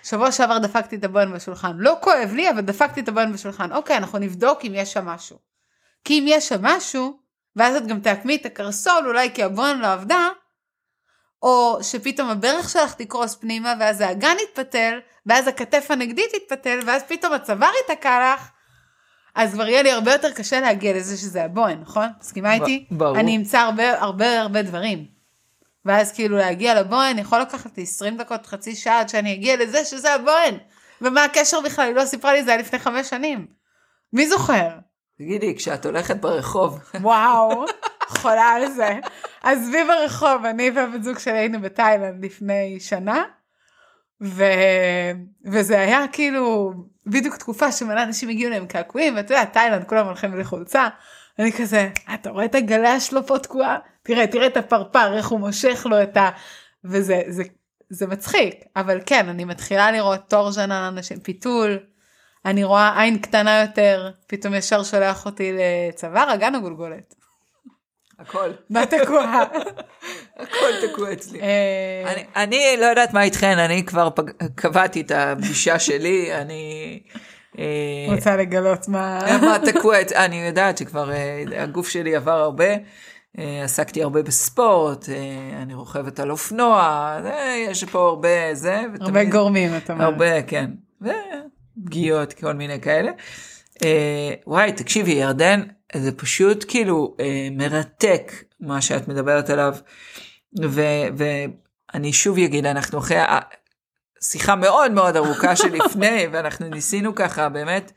[0.03, 1.71] שבוע שעבר דפקתי את הבוהן בשולחן.
[1.77, 3.71] לא כואב לי, אבל דפקתי את הבוהן בשולחן.
[3.71, 5.37] אוקיי, אנחנו נבדוק אם יש שם משהו.
[6.03, 7.19] כי אם יש שם משהו,
[7.55, 10.29] ואז את גם תעקמי את הקרסול, אולי כי הבוהן לא עבדה,
[11.43, 17.33] או שפתאום הברך שלך תקרוס פנימה, ואז האגן יתפתל, ואז הכתף הנגדית תתפתל, ואז פתאום
[17.33, 18.49] הצוואר ייתקע לך,
[19.35, 22.07] אז כבר יהיה לי הרבה יותר קשה להגיע לזה שזה הבוהן, נכון?
[22.19, 22.85] מסכימה איתי?
[22.91, 23.19] ברור.
[23.19, 25.14] אני אמצא הרבה הרבה הרבה דברים.
[25.85, 29.85] ואז כאילו להגיע לבוהן יכול לקחת לי 20 דקות, חצי שעה עד שאני אגיע לזה
[29.85, 30.57] שזה הבוהן.
[31.01, 31.85] ומה הקשר בכלל?
[31.85, 33.47] היא לא סיפרה לי זה היה לפני חמש שנים.
[34.13, 34.69] מי זוכר?
[35.17, 37.65] תגידי, כשאת הולכת ברחוב, וואו,
[38.17, 38.99] חולה על זה.
[39.43, 43.23] עזבי ברחוב, אני והבן זוג שלי היינו בתאילנד לפני שנה,
[44.23, 44.43] ו...
[45.45, 46.73] וזה היה כאילו
[47.05, 50.87] בדיוק תקופה שמלא אנשים הגיעו להם קעקועים, ואתה יודע, תאילנד כולם הולכים בלי חולצה.
[51.39, 53.77] אני כזה, אתה רואה את הגלה שלו פה תקועה?
[54.05, 56.29] תראה, תראה את הפרפר, איך הוא מושך לו את ה...
[56.83, 57.43] וזה זה,
[57.89, 61.79] זה מצחיק, אבל כן, אני מתחילה לראות טורז'ן על אנשים, פיתול,
[62.45, 67.15] אני רואה עין קטנה יותר, פתאום ישר שולח אותי לצוואר, אגן או גולגולת?
[68.19, 69.43] הכל, מה תקוע?
[70.39, 71.41] הכל תקוע אצלי.
[71.41, 74.29] אה, אני, אני לא יודעת מה איתכן, אני כבר פג...
[74.55, 76.99] קבעתי את הפגישה שלי, אני...
[77.59, 79.19] אה, רוצה לגלות מה...
[79.41, 82.77] מה תקוע, אני יודעת שכבר אה, הגוף שלי עבר הרבה, אה,
[83.63, 85.15] עסקתי הרבה בספורט, אה,
[85.61, 87.33] אני רוכבת על אופנוע, זה,
[87.69, 90.05] יש פה הרבה זה, הרבה ותמיד- גורמים, אתה אומר.
[90.05, 90.71] הרבה, כן,
[91.01, 93.11] ופגיעות, כל מיני כאלה.
[93.83, 95.61] אה, וואי, תקשיבי, ירדן,
[95.95, 99.75] זה פשוט כאילו אה, מרתק מה שאת מדברת עליו,
[100.63, 100.81] ו-
[101.93, 103.17] ואני שוב אגיד, אנחנו אחרי
[104.23, 107.91] שיחה מאוד מאוד ארוכה שלפני, ואנחנו ניסינו ככה באמת.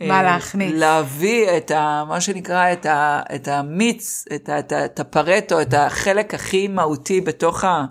[0.00, 0.72] אה, מה להכניס.
[0.74, 2.04] להביא את ה...
[2.08, 6.68] מה שנקרא, את, ה, את המיץ, את, ה, את, ה, את הפרטו, את החלק הכי
[6.68, 7.84] מהותי בתוך ה,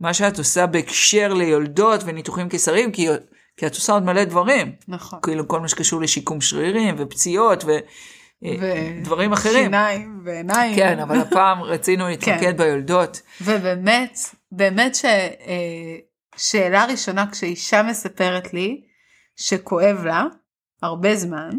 [0.00, 3.08] מה שאת עושה בהקשר ליולדות וניתוחים קיסריים, כי,
[3.56, 4.72] כי את עושה עוד מלא דברים.
[4.88, 5.18] נכון.
[5.22, 9.64] כאילו כל מה שקשור לשיקום שרירים ופציעות ודברים אחרים.
[9.64, 10.76] שיניים ועיניים.
[10.76, 12.56] כן, אבל הפעם רצינו להתמקד כן.
[12.56, 13.22] ביולדות.
[13.40, 14.18] ובאמת,
[14.52, 14.96] באמת
[16.36, 18.80] ששאלה ראשונה כשאישה מספרת לי
[19.36, 20.24] שכואב לה
[20.82, 21.50] הרבה זמן,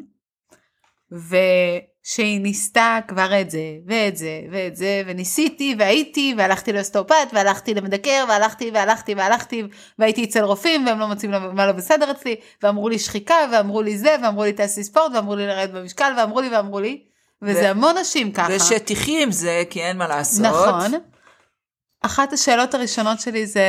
[2.03, 8.25] שהיא ניסתה כבר את זה ואת זה ואת זה וניסיתי והייתי והלכתי לאוסטאופט והלכתי למדקר
[8.29, 9.63] והלכתי והלכתי והלכתי
[9.99, 13.97] והייתי אצל רופאים והם לא מוצאים מה לא בסדר אצלי ואמרו לי שחיקה ואמרו לי
[13.97, 17.03] זה ואמרו לי תעשי ספורט ואמרו לי לרדת במשקל ואמרו לי ואמרו לי
[17.41, 18.53] וזה ו- המון נשים ככה.
[18.55, 20.45] ושתחי עם זה כי אין מה לעשות.
[20.45, 20.91] נכון.
[22.01, 23.63] אחת השאלות הראשונות שלי זה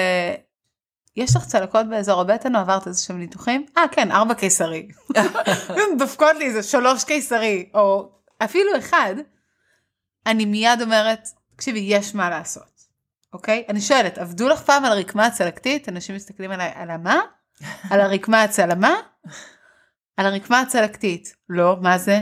[1.16, 3.66] יש לך צלקות באזור הבטן או עברת איזה שהם ניתוחים?
[3.78, 4.88] אה כן ארבע קיסרי.
[5.98, 9.14] דופקות לי איזה שלוש קיסרי או אפילו אחד.
[10.26, 12.70] אני מיד אומרת תקשיבי יש מה לעשות.
[13.32, 13.64] אוקיי?
[13.68, 15.88] אני שואלת עבדו לך פעם על הרקמה הצלקתית?
[15.88, 17.20] אנשים מסתכלים עליי על המה?
[17.90, 18.94] על הרקמה הצלמה?
[20.16, 21.36] על הרקמה הצלקתית.
[21.48, 22.20] לא מה זה?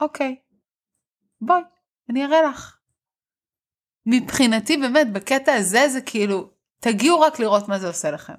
[0.00, 0.36] אוקיי.
[1.40, 1.62] בואי
[2.10, 2.76] אני אראה לך.
[4.06, 6.50] מבחינתי באמת בקטע הזה זה כאילו
[6.84, 8.34] תגיעו רק לראות מה זה עושה לכם.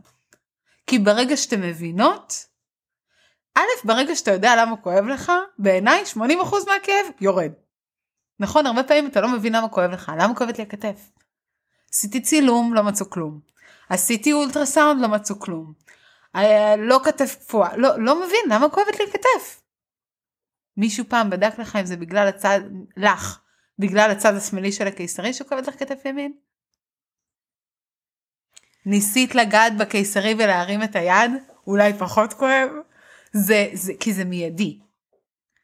[0.88, 2.48] כי ברגע שאתם מבינות,
[3.56, 6.20] א', ברגע שאתה יודע למה כואב לך, בעיניי 80%
[6.68, 7.52] מהכאב יורד.
[8.40, 11.12] נכון, הרבה פעמים אתה לא מבין למה כואב לך, למה כואבת לי הכתף?
[11.94, 13.40] עשיתי צילום, לא מצאו כלום.
[13.90, 15.74] עשיתי אולטרסאונד, לא מצאו כלום.
[16.36, 19.62] אה, לא כתף קפואה, לא, לא מבין למה כואבת לי הכתף.
[20.78, 22.60] מישהו פעם בדק לך אם זה בגלל הצד,
[22.98, 23.40] לך,
[23.80, 26.45] בגלל הצד השמאלי של הקיסרי שכואבת לך כתף ימין?
[28.86, 31.32] ניסית לגעת בקיסרי ולהרים את היד?
[31.68, 32.70] אולי פחות כואב?
[33.34, 34.80] זה, זה, כי זה מיידי.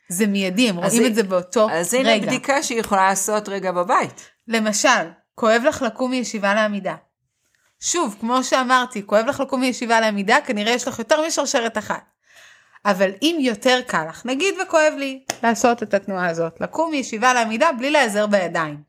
[0.10, 1.80] זה מיידי, הם רואים את זה באותו רגע.
[1.80, 4.30] אז הנה בדיקה שהיא יכולה לעשות רגע בבית.
[4.48, 6.96] למשל, כואב לך לקום מישיבה לעמידה.
[7.80, 12.04] שוב, כמו שאמרתי, כואב לך לקום מישיבה לעמידה, כנראה יש לך יותר משרשרת אחת.
[12.86, 17.72] אבל אם יותר קל לך, נגיד וכואב לי לעשות את התנועה הזאת, לקום מישיבה לעמידה
[17.78, 18.84] בלי להיעזר בידיים.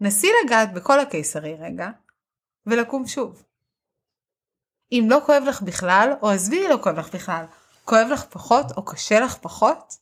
[0.00, 1.88] נסי לגעת בכל הקיסרי רגע,
[2.66, 3.44] ולקום שוב.
[4.92, 7.44] אם לא כואב לך בכלל, או עזבי לא כואב לך בכלל,
[7.84, 9.94] כואב לך פחות או קשה לך פחות,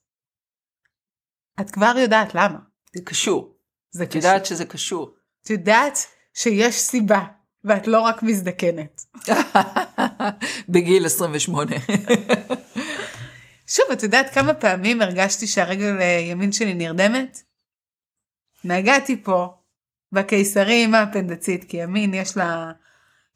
[1.60, 2.58] את כבר יודעת למה.
[2.96, 3.54] זה קשור.
[3.90, 4.22] זה את קשור.
[4.22, 5.14] יודעת שזה קשור.
[5.42, 5.98] את יודעת
[6.34, 7.24] שיש סיבה,
[7.64, 9.04] ואת לא רק מזדקנת.
[10.68, 11.76] בגיל 28.
[13.66, 17.42] שוב, את יודעת כמה פעמים הרגשתי שהרגל אה, ימין שלי נרדמת?
[18.64, 19.57] נגעתי פה
[20.12, 22.72] בקיסרי עם האפנדצית, כי ימין יש לה,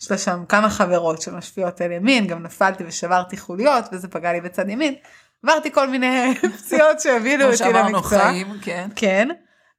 [0.02, 4.40] יש לה שם כמה חברות שמשפיעות על ימין, גם נפלתי ושברתי חוליות וזה פגע לי
[4.40, 4.94] בצד ימין.
[5.42, 7.72] עברתי כל מיני פציעות שהבינו אותי למקצוע.
[7.72, 8.88] כמו שאמרנו חיים, כן.
[8.96, 9.28] כן.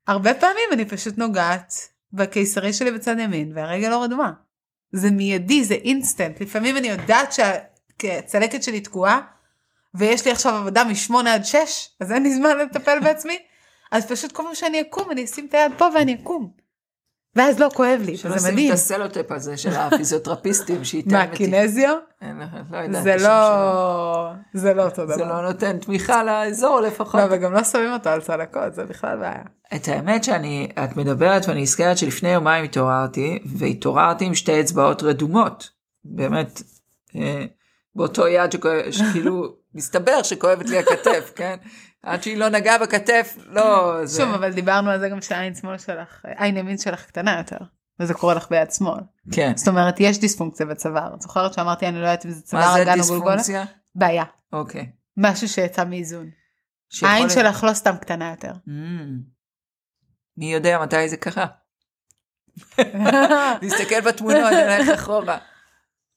[0.07, 1.73] הרבה פעמים אני פשוט נוגעת
[2.13, 4.31] בקיסרי שלי בצד ימין והרגל לא רדומה.
[4.91, 6.41] זה מיידי, זה אינסטנט.
[6.41, 9.21] לפעמים אני יודעת שהצלקת שלי תקועה,
[9.95, 13.37] ויש לי עכשיו עבודה משמונה עד שש, אז אין לי זמן לטפל בעצמי,
[13.91, 16.62] אז פשוט כל פעם שאני אקום, אני אשים את היד פה ואני אקום.
[17.35, 18.39] ואז לא כואב לי, זה מדהים.
[18.39, 21.95] שלא שים את הסלוטפ הזה של הפיזיותרפיסטים שייתן מה, קינזיו?
[22.21, 23.03] לא יודעת.
[23.03, 25.15] זה לא, זה לא אותו דבר.
[25.15, 27.21] זה לא נותן תמיכה לאזור לפחות.
[27.21, 29.43] לא, וגם לא שמים אותו על צלקות, זה בכלל בעיה.
[29.75, 35.69] את האמת שאני, את מדברת ואני נזכרת שלפני יומיים התעוררתי, והתעוררתי עם שתי אצבעות רדומות.
[36.05, 36.61] באמת,
[37.15, 37.45] אה,
[37.95, 38.51] באותו יד
[38.91, 41.55] שכאילו, מסתבר שכואבת לי הכתף, כן?
[42.03, 43.99] עד שהיא לא נגעה בכתף, לא...
[44.05, 44.23] זה...
[44.23, 47.65] שוב, אבל דיברנו על זה גם שעין שמאל שלך, עין ימין שלך קטנה יותר,
[47.99, 48.99] וזה קורה לך ביד שמאל.
[49.31, 49.53] כן.
[49.55, 51.15] זאת אומרת, יש דיספונקציה בצוואר.
[51.15, 53.35] את זוכרת שאמרתי, אני לא יודעת אם זה צוואר, אגן או גולגולה?
[53.35, 53.77] מה זה דיספונקציה?
[53.95, 54.23] בעיה.
[54.53, 54.91] אוקיי.
[55.17, 56.29] משהו שיצא מאיזון.
[57.01, 58.51] העין שלך לא סתם קטנה יותר.
[58.67, 58.71] Mm.
[60.37, 61.45] מי יודע מתי זה קרה.
[63.61, 65.37] נסתכל בתמונות, נלך אחורה.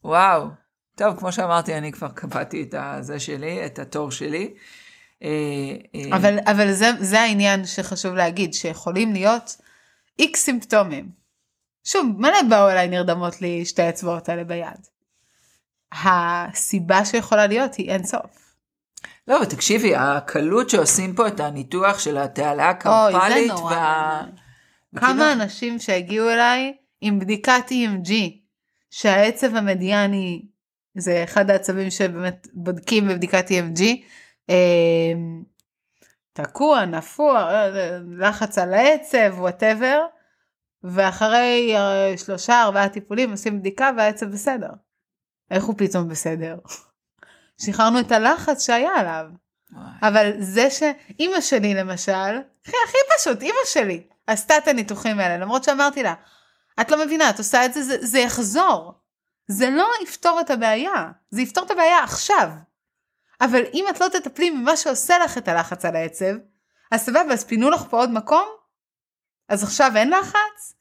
[0.05, 0.66] וואו.
[0.97, 4.55] טוב, כמו שאמרתי, אני כבר קבעתי את הזה שלי, את התור שלי.
[5.23, 5.29] אה,
[5.95, 9.57] אה, אבל, אבל זה, זה העניין שחשוב להגיד, שיכולים להיות
[10.19, 11.11] איקס סימפטומים.
[11.85, 14.87] שוב, מלא באו אליי נרדמות לי שתי האצבעות האלה ביד.
[15.93, 18.55] הסיבה שיכולה להיות היא אין סוף.
[19.29, 23.23] לא, ותקשיבי, הקלות שעושים פה את הניתוח של התעלה הקרפלית.
[23.33, 23.73] אוי, זה נורא.
[23.73, 24.23] וה...
[24.97, 25.33] כמה.
[25.33, 28.13] אנשים שהגיעו אליי עם בדיקת EMG,
[28.91, 30.43] שהעצב המדיאני
[30.97, 33.83] זה אחד העצבים שבאמת בודקים בבדיקת EMG,
[34.49, 35.43] אמ,
[36.33, 37.51] תקוע, נפוע,
[38.19, 40.07] לחץ על העצב, וואטאבר,
[40.85, 44.71] ואחרי אה, שלושה ארבעה טיפולים עושים בדיקה והעצב בסדר.
[45.51, 46.57] איך הוא פתאום בסדר?
[47.63, 49.27] שחררנו את הלחץ שהיה עליו.
[50.03, 55.65] אבל זה שאימא שלי למשל, הכי, הכי פשוט, אימא שלי עשתה את הניתוחים האלה, למרות
[55.65, 56.15] שאמרתי לה,
[56.81, 58.93] את לא מבינה, את עושה את זה, זה, זה יחזור.
[59.49, 62.49] זה לא יפתור את הבעיה, זה יפתור את הבעיה עכשיו.
[63.41, 66.35] אבל אם את לא תטפלי ממה שעושה לך את הלחץ על העצב,
[66.91, 68.47] אז סבבה, אז פינו לך פה עוד מקום?
[69.49, 70.73] אז עכשיו אין לחץ?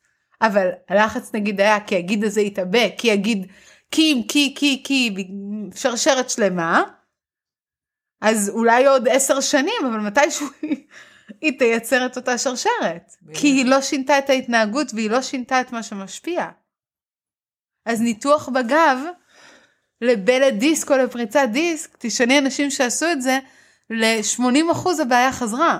[0.41, 3.51] אבל הלחץ נגיד היה כי הגיד הזה יתאבק, כי הגיד
[3.91, 5.27] כי כי כי כי
[5.75, 6.83] שרשרת שלמה,
[8.21, 10.47] אז אולי עוד עשר שנים, אבל מתישהו
[11.41, 13.11] היא- תייצר את אותה שרשרת.
[13.33, 16.45] כי היא לא שינתה את ההתנהגות והיא לא שינתה את מה שמשפיע.
[17.85, 18.97] אז ניתוח בגב
[20.01, 23.39] לבלט דיסק או לפריצת דיסק, תשאלי אנשים שעשו את זה,
[23.89, 25.79] ל-80% הבעיה חזרה.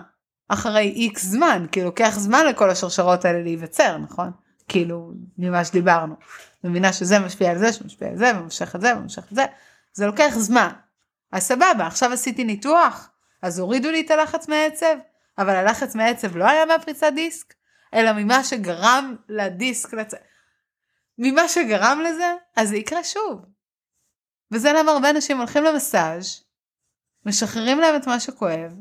[0.49, 4.31] אחרי איקס זמן, כי לוקח זמן לכל השרשרות האלה להיווצר, נכון?
[4.67, 6.15] כאילו, ממה שדיברנו.
[6.63, 9.45] מבינה שזה משפיע על זה, שמשפיע על זה, ומושך את זה, ומושך את זה.
[9.93, 10.69] זה לוקח זמן.
[11.31, 13.09] אז סבבה, עכשיו עשיתי ניתוח,
[13.41, 14.95] אז הורידו לי את הלחץ מהעצב,
[15.37, 17.53] אבל הלחץ מהעצב לא היה מהפריצת דיסק,
[17.93, 20.13] אלא ממה שגרם לדיסק לצ...
[21.17, 23.45] ממה שגרם לזה, אז זה יקרה שוב.
[24.51, 26.43] וזה למה הרבה אנשים הולכים למסאז',
[27.25, 28.71] משחררים להם את מה שכואב,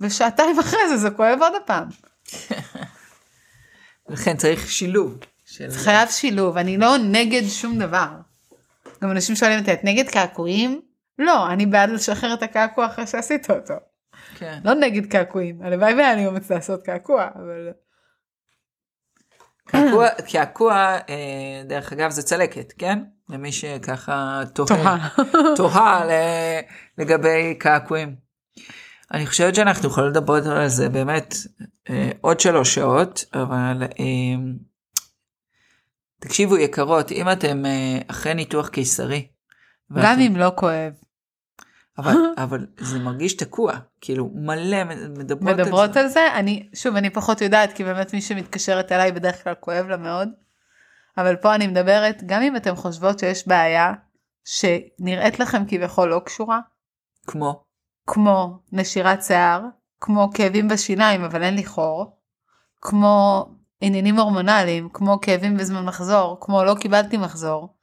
[0.00, 1.88] ושעתיים אחרי זה זה כואב עוד הפעם.
[4.08, 5.18] לכן צריך שילוב.
[5.44, 5.70] של...
[5.70, 8.08] חייב שילוב, אני לא נגד שום דבר.
[9.02, 10.80] גם אנשים שואלים אותי, את נגד קעקועים?
[11.18, 13.74] לא, אני בעד לשחרר את הקעקוע אחרי שעשית אותו.
[14.38, 14.60] כן.
[14.64, 17.70] לא נגד קעקועים, הלוואי והיה לי אומץ לעשות קעקוע, אבל...
[19.70, 20.74] קעקוע, קעקוע,
[21.08, 22.98] אה, דרך אגב, זה צלקת, כן?
[23.28, 25.08] למי שככה תוהה.
[25.56, 26.02] תוהה.
[26.98, 28.14] לגבי קעקועים.
[29.14, 31.34] אני חושבת שאנחנו יכולים לדבר על זה באמת
[31.90, 34.42] אה, עוד שלוש שעות, אבל אה,
[36.18, 39.26] תקשיבו יקרות, אם אתם אה, אחרי ניתוח קיסרי,
[39.92, 40.92] גם ואתם- אם לא כואב.
[42.00, 46.00] אבל, אבל זה מרגיש תקוע, כאילו מלא מדברות, מדברות על זה.
[46.00, 49.86] על זה, אני, שוב, אני פחות יודעת, כי באמת מי שמתקשרת אליי בדרך כלל כואב
[49.86, 50.28] לה מאוד.
[51.18, 53.92] אבל פה אני מדברת, גם אם אתם חושבות שיש בעיה
[54.44, 56.60] שנראית לכם כביכול לא קשורה,
[57.26, 57.64] כמו,
[58.06, 59.62] כמו נשירת שיער,
[60.00, 62.16] כמו כאבים בשיניים אבל אין לי חור,
[62.80, 63.46] כמו
[63.80, 67.76] עניינים הורמונליים, כמו כאבים בזמן מחזור, כמו לא קיבלתי מחזור,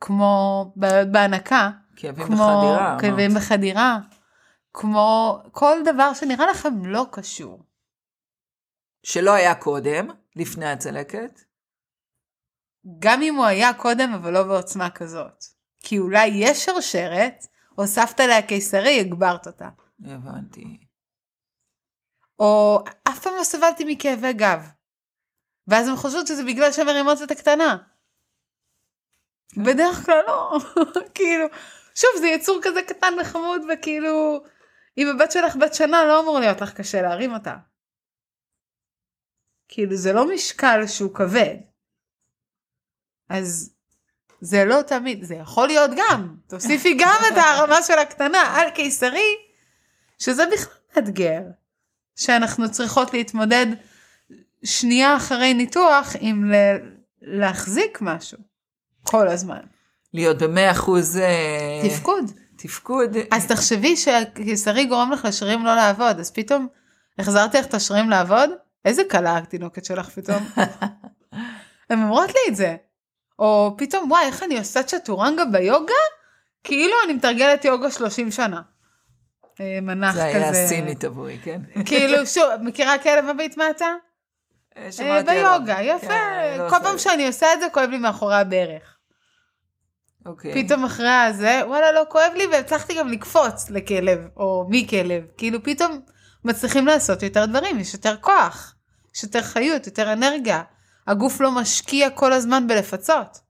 [0.00, 1.70] כמו בעיות בהנקה,
[2.00, 2.96] כאבים כמו בחדירה.
[3.00, 3.42] כאבים אמרת.
[3.42, 3.98] בחדירה,
[4.74, 7.64] כמו כל דבר שנראה לכם לא קשור.
[9.02, 11.40] שלא היה קודם, לפני הצלקת.
[12.98, 15.44] גם אם הוא היה קודם אבל לא בעוצמה כזאת.
[15.80, 19.68] כי אולי יש שרשרת, הוספת עליה קיסרי, הגברת אותה.
[20.04, 20.78] הבנתי.
[22.38, 24.68] או אף פעם לא סבלתי מכאבי גב.
[25.66, 27.76] ואז הן חושבות שזה בגלל שהן מרימות את הקטנה.
[29.56, 30.58] בדרך כלל לא,
[31.14, 31.46] כאילו,
[32.00, 34.42] שוב זה יצור כזה קטן וחמוד וכאילו,
[34.98, 37.56] אם הבת שלך בת שנה לא אמור להיות לך קשה להרים אותה.
[39.68, 41.56] כאילו זה לא משקל שהוא כבד.
[43.28, 43.74] אז
[44.40, 49.36] זה לא תמיד, זה יכול להיות גם, תוסיפי גם את הרמה של הקטנה על קיסרי,
[50.18, 51.40] שזה בכלל מאתגר.
[52.16, 53.66] שאנחנו צריכות להתמודד
[54.64, 58.38] שנייה אחרי ניתוח עם ל- להחזיק משהו
[59.02, 59.60] כל הזמן.
[60.14, 62.24] להיות במאה אחוז אה, תפקוד.
[62.56, 63.16] תפקוד.
[63.30, 66.68] אז תחשבי שהקיסרי גורם לך לשרירים לא לעבוד, אז פתאום
[67.18, 68.50] החזרתי לך את השרירים לעבוד?
[68.84, 70.48] איזה קלה התינוקת שלך פתאום.
[71.90, 72.76] הן אומרות לי את זה.
[73.38, 75.92] או פתאום וואי איך אני עושה צ'טורנגה ביוגה?
[76.64, 78.60] כאילו אני מתרגלת יוגה 30 שנה.
[79.60, 80.50] אה, מנח זה כזה.
[80.50, 81.60] היה סינית עבורי, כן.
[81.86, 83.94] כאילו שוב, מכירה כלב מביט מטה?
[84.76, 85.22] אה.
[85.22, 86.06] ביוגה, יפה.
[86.06, 86.98] כן, לא כל פעם זה.
[86.98, 88.97] שאני עושה את זה כואב לי מאחורי הברך.
[90.26, 90.64] אוקיי.
[90.64, 95.22] פתאום אחרי הזה, וואלה לא כואב לי והצלחתי גם לקפוץ לכלב או מכלב.
[95.36, 96.00] כאילו פתאום
[96.44, 98.74] מצליחים לעשות יותר דברים, יש יותר כוח,
[99.16, 100.62] יש יותר חיות, יותר אנרגיה.
[101.06, 103.40] הגוף לא משקיע כל הזמן בלפצות.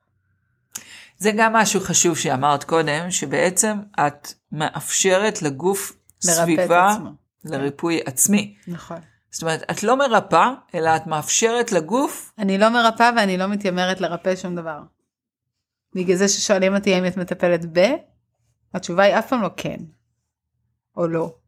[1.18, 6.96] זה גם משהו חשוב שאמרת קודם, שבעצם את מאפשרת לגוף סביבה.
[7.44, 8.54] לריפוי עצמי.
[8.68, 8.96] נכון.
[9.30, 14.00] זאת אומרת, את לא מרפאה, אלא את מאפשרת לגוף, אני לא מרפאה ואני לא מתיימרת
[14.00, 14.78] לרפא שום דבר.
[15.94, 17.78] בגלל זה ששואלים אותי האם את מטפלת ב,
[18.74, 19.78] התשובה היא אף פעם לא כן.
[20.96, 21.38] או לא.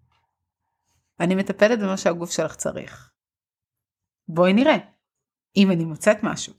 [1.20, 3.10] אני מטפלת במה שהגוף שלך צריך.
[4.28, 4.76] בואי נראה.
[5.56, 6.54] אם אני מוצאת משהו.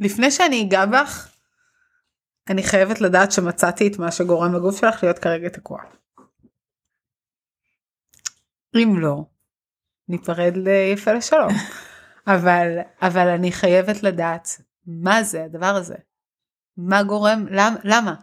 [0.00, 1.28] לפני שאני אגע בך,
[2.50, 5.82] אני חייבת לדעת שמצאתי את מה שגורם לגוף שלך להיות כרגע תקוע.
[8.74, 9.24] אם לא,
[10.08, 11.52] ניפרד ליפה לשלום.
[12.34, 14.48] אבל, אבל אני חייבת לדעת
[14.86, 15.94] מה זה הדבר הזה.
[16.76, 18.14] מה גורם, למ, למה?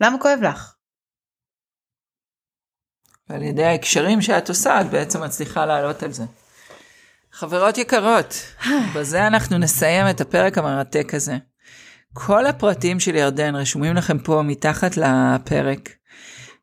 [0.00, 0.74] למה כואב לך?
[3.28, 6.24] ועל ידי ההקשרים שאת עושה, את בעצם מצליחה לעלות על זה.
[7.32, 8.34] חברות יקרות,
[8.94, 11.36] בזה אנחנו נסיים את הפרק המרתק הזה.
[12.12, 15.97] כל הפרטים של ירדן רשומים לכם פה מתחת לפרק.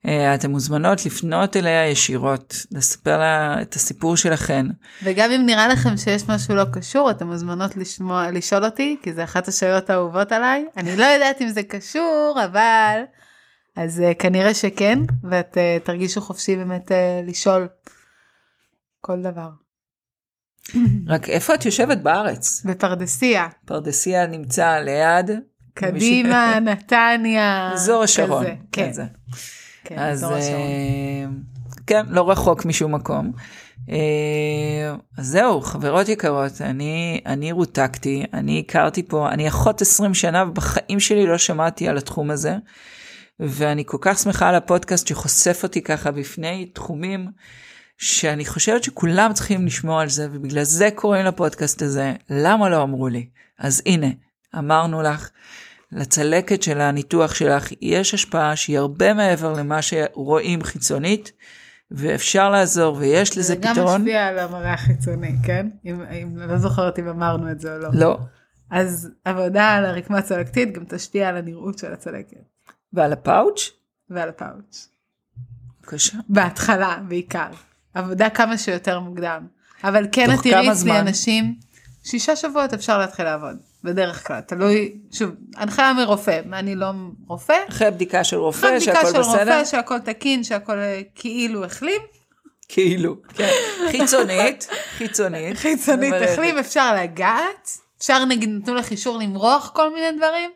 [0.08, 4.66] אה, אתן מוזמנות לפנות אליה ישירות, לספר לה את הסיפור שלכן.
[5.04, 9.24] וגם אם נראה לכם שיש משהו לא קשור, אתם מוזמנות לשמוע, לשאול אותי, כי זה
[9.24, 10.66] אחת השאלות האהובות עליי.
[10.78, 13.02] אני לא יודעת אם זה קשור, אבל
[13.76, 15.00] אז uh, כנראה שכן,
[15.30, 17.68] ואת uh, תרגישו חופשי באמת uh, לשאול
[19.02, 19.50] כל דבר.
[21.08, 22.64] רק איפה את יושבת בארץ?
[22.66, 23.48] בפרדסיה.
[23.66, 25.32] פרדסיה נמצא ליד?
[25.74, 27.72] קדימה, נתניה.
[27.74, 28.44] אזור השרון.
[28.44, 28.90] כזה, כן.
[28.90, 29.04] כזה.
[29.86, 30.42] כן, אז השרון.
[30.42, 31.26] אה,
[31.88, 33.32] כן, לא רחוק משום מקום.
[33.90, 40.44] אה, אז זהו, חברות יקרות, אני, אני רותקתי, אני הכרתי פה, אני אחות 20 שנה
[40.44, 42.56] ובחיים שלי לא שמעתי על התחום הזה.
[43.40, 47.28] ואני כל כך שמחה על הפודקאסט שחושף אותי ככה בפני תחומים
[47.98, 53.08] שאני חושבת שכולם צריכים לשמוע על זה, ובגלל זה קוראים לפודקאסט הזה, למה לא אמרו
[53.08, 53.28] לי?
[53.60, 54.08] אז הנה,
[54.58, 55.30] אמרנו לך,
[55.92, 61.32] לצלקת של הניתוח שלך יש השפעה שהיא הרבה מעבר למה שרואים חיצונית,
[61.92, 64.02] ואפשר לעזור, ויש לזה זה גם פתרון.
[64.02, 65.68] משפיע על המראה החיצוני, כן?
[65.86, 67.90] אם, אם לא זוכרת אם אמרנו את זה או לא.
[67.94, 68.20] לא.
[68.70, 72.38] אז עבודה על הרקמה הצלקתית גם תשפיע על הנראות של הצלקת
[72.94, 73.72] ועל הפאוץ'?
[74.10, 74.90] ועל הפאוץ'.
[75.82, 76.18] בבקשה.
[76.30, 77.50] בהתחלה בעיקר.
[77.94, 79.48] עבודה כמה שיותר מוקדם.
[79.84, 81.00] אבל כן את תראי אצלי?
[81.00, 81.56] אנשים,
[82.04, 83.58] שישה שבועות אפשר להתחיל לעבוד.
[83.86, 86.86] בדרך כלל, תלוי, שוב, הנחיה מרופא, אני לא
[87.28, 87.58] רופא.
[87.70, 89.40] אחרי בדיקה של רופא, אחרי בדיקה של בסדר?
[89.40, 92.02] רופא שהכל תקין, שהכל אה, כאילו החלים.
[92.68, 93.16] כאילו.
[93.34, 93.50] כן.
[93.92, 95.58] חיצונית, חיצונית.
[95.58, 96.14] חיצונית.
[96.14, 97.70] החלים, אפשר לגעת.
[97.98, 100.50] אפשר נגיד נתנו לך אישור למרוח כל מיני דברים.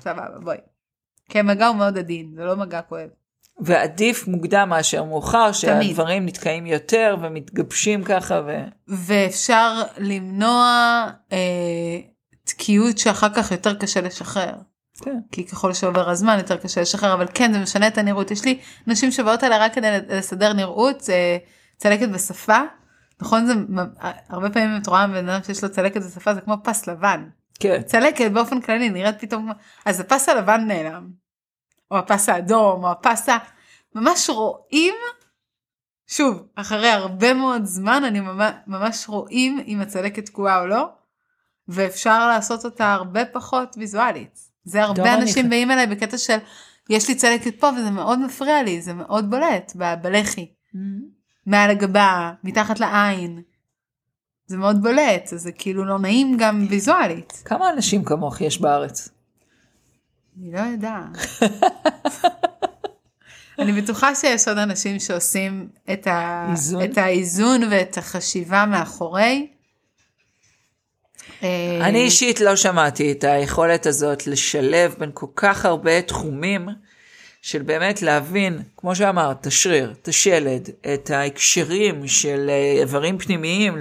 [0.00, 0.56] סבבה, בואי.
[1.28, 3.08] כי המגע הוא מאוד עדין, זה לא מגע כואב.
[3.60, 8.58] ועדיף מוקדם מאשר מאוחר, שהדברים נתקעים יותר ומתגבשים ככה ו...
[8.88, 10.66] ואפשר למנוע
[11.32, 11.98] אה,
[12.52, 14.54] תקיעות שאחר כך יותר קשה לשחרר.
[15.02, 15.18] כן.
[15.32, 18.30] כי ככל שעובר הזמן יותר קשה לשחרר, אבל כן זה משנה את הנראות.
[18.30, 21.02] יש לי נשים שבאות אליי רק כדי לסדר נראות,
[21.76, 22.60] צלקת בשפה.
[23.20, 23.52] נכון זה
[24.28, 27.28] הרבה פעמים את רואה בן אדם שיש לו צלקת בשפה זה כמו פס לבן.
[27.60, 27.82] כן.
[27.82, 29.50] צלקת באופן כללי נראית פתאום
[29.84, 31.10] אז הפס הלבן נעלם.
[31.90, 33.38] או הפס האדום או הפס ה...
[33.94, 34.94] ממש רואים.
[36.06, 38.20] שוב אחרי הרבה מאוד זמן אני
[38.66, 40.88] ממש רואים אם הצלקת תקועה או לא.
[41.72, 44.38] ואפשר לעשות אותה הרבה פחות ויזואלית.
[44.64, 46.36] זה הרבה אני אנשים ח- באים אליי בקטע של
[46.90, 50.46] יש לי צלקת פה וזה מאוד מפריע לי זה מאוד בולט ב- בלחי.
[51.46, 53.42] מעל הגבה מתחת לעין.
[54.46, 57.42] זה מאוד בולט אז זה כאילו לא נעים גם ויזואלית.
[57.44, 59.08] כמה אנשים כמוך יש בארץ?
[60.40, 61.16] אני לא יודעת.
[63.58, 66.46] אני בטוחה שיש עוד אנשים שעושים את, ה...
[66.50, 66.84] איזון?
[66.84, 69.50] את האיזון ואת החשיבה מאחורי.
[71.42, 76.68] אה, אני אישית לא שמעתי את היכולת הזאת לשלב בין כל כך הרבה תחומים
[77.42, 83.76] של באמת להבין, כמו שאמרת, את השריר, את השלד, את ההקשרים של אה, איברים פנימיים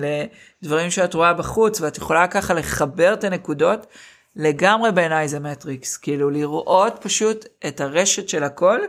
[0.62, 3.88] לדברים שאת רואה בחוץ, ואת יכולה ככה לחבר את הנקודות,
[4.36, 8.80] לגמרי בעיניי זה מטריקס, כאילו לראות פשוט את הרשת של הכל,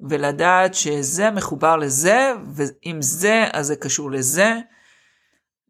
[0.00, 4.54] ולדעת שזה מחובר לזה, ואם זה, אז זה קשור לזה.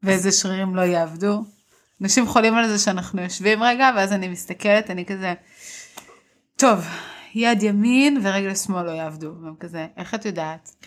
[0.02, 1.44] ואיזה שרירים לא יעבדו.
[2.02, 5.34] אנשים חולים על זה שאנחנו יושבים רגע ואז אני מסתכלת אני כזה
[6.56, 6.86] טוב
[7.34, 10.86] יד ימין ורגל שמאל לא יעבדו והם כזה איך את יודעת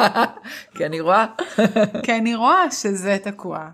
[0.76, 1.26] כי אני רואה,
[2.04, 3.68] כי אני רואה שזה תקוע.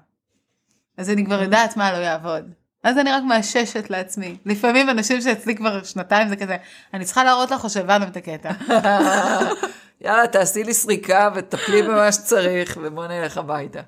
[0.96, 2.52] אז אני כבר יודעת מה לא יעבוד.
[2.84, 4.36] אז אני רק מאששת לעצמי.
[4.46, 6.56] לפעמים אנשים שאצלי כבר שנתיים זה כזה,
[6.94, 8.50] אני צריכה להראות לך או שהבנו את הקטע.
[10.04, 13.80] יאללה, תעשי לי סריקה ותטפלי במה שצריך, ובוא נלך הביתה.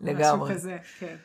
[0.00, 0.22] לגמרי.
[0.22, 1.16] משהו כזה, כן.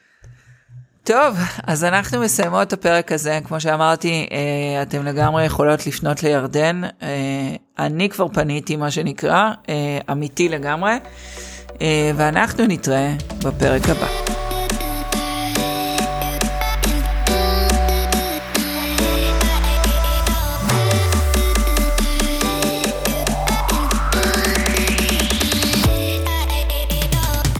[1.04, 1.38] טוב,
[1.68, 3.40] אז אנחנו מסיימות את הפרק הזה.
[3.48, 6.82] כמו שאמרתי, אה, אתם לגמרי יכולות לפנות לירדן.
[6.84, 7.10] אה,
[7.80, 10.94] אני כבר פניתי, מה שנקרא, אה, אמיתי לגמרי.
[12.16, 14.31] ואנחנו נתראה בפרק הבא.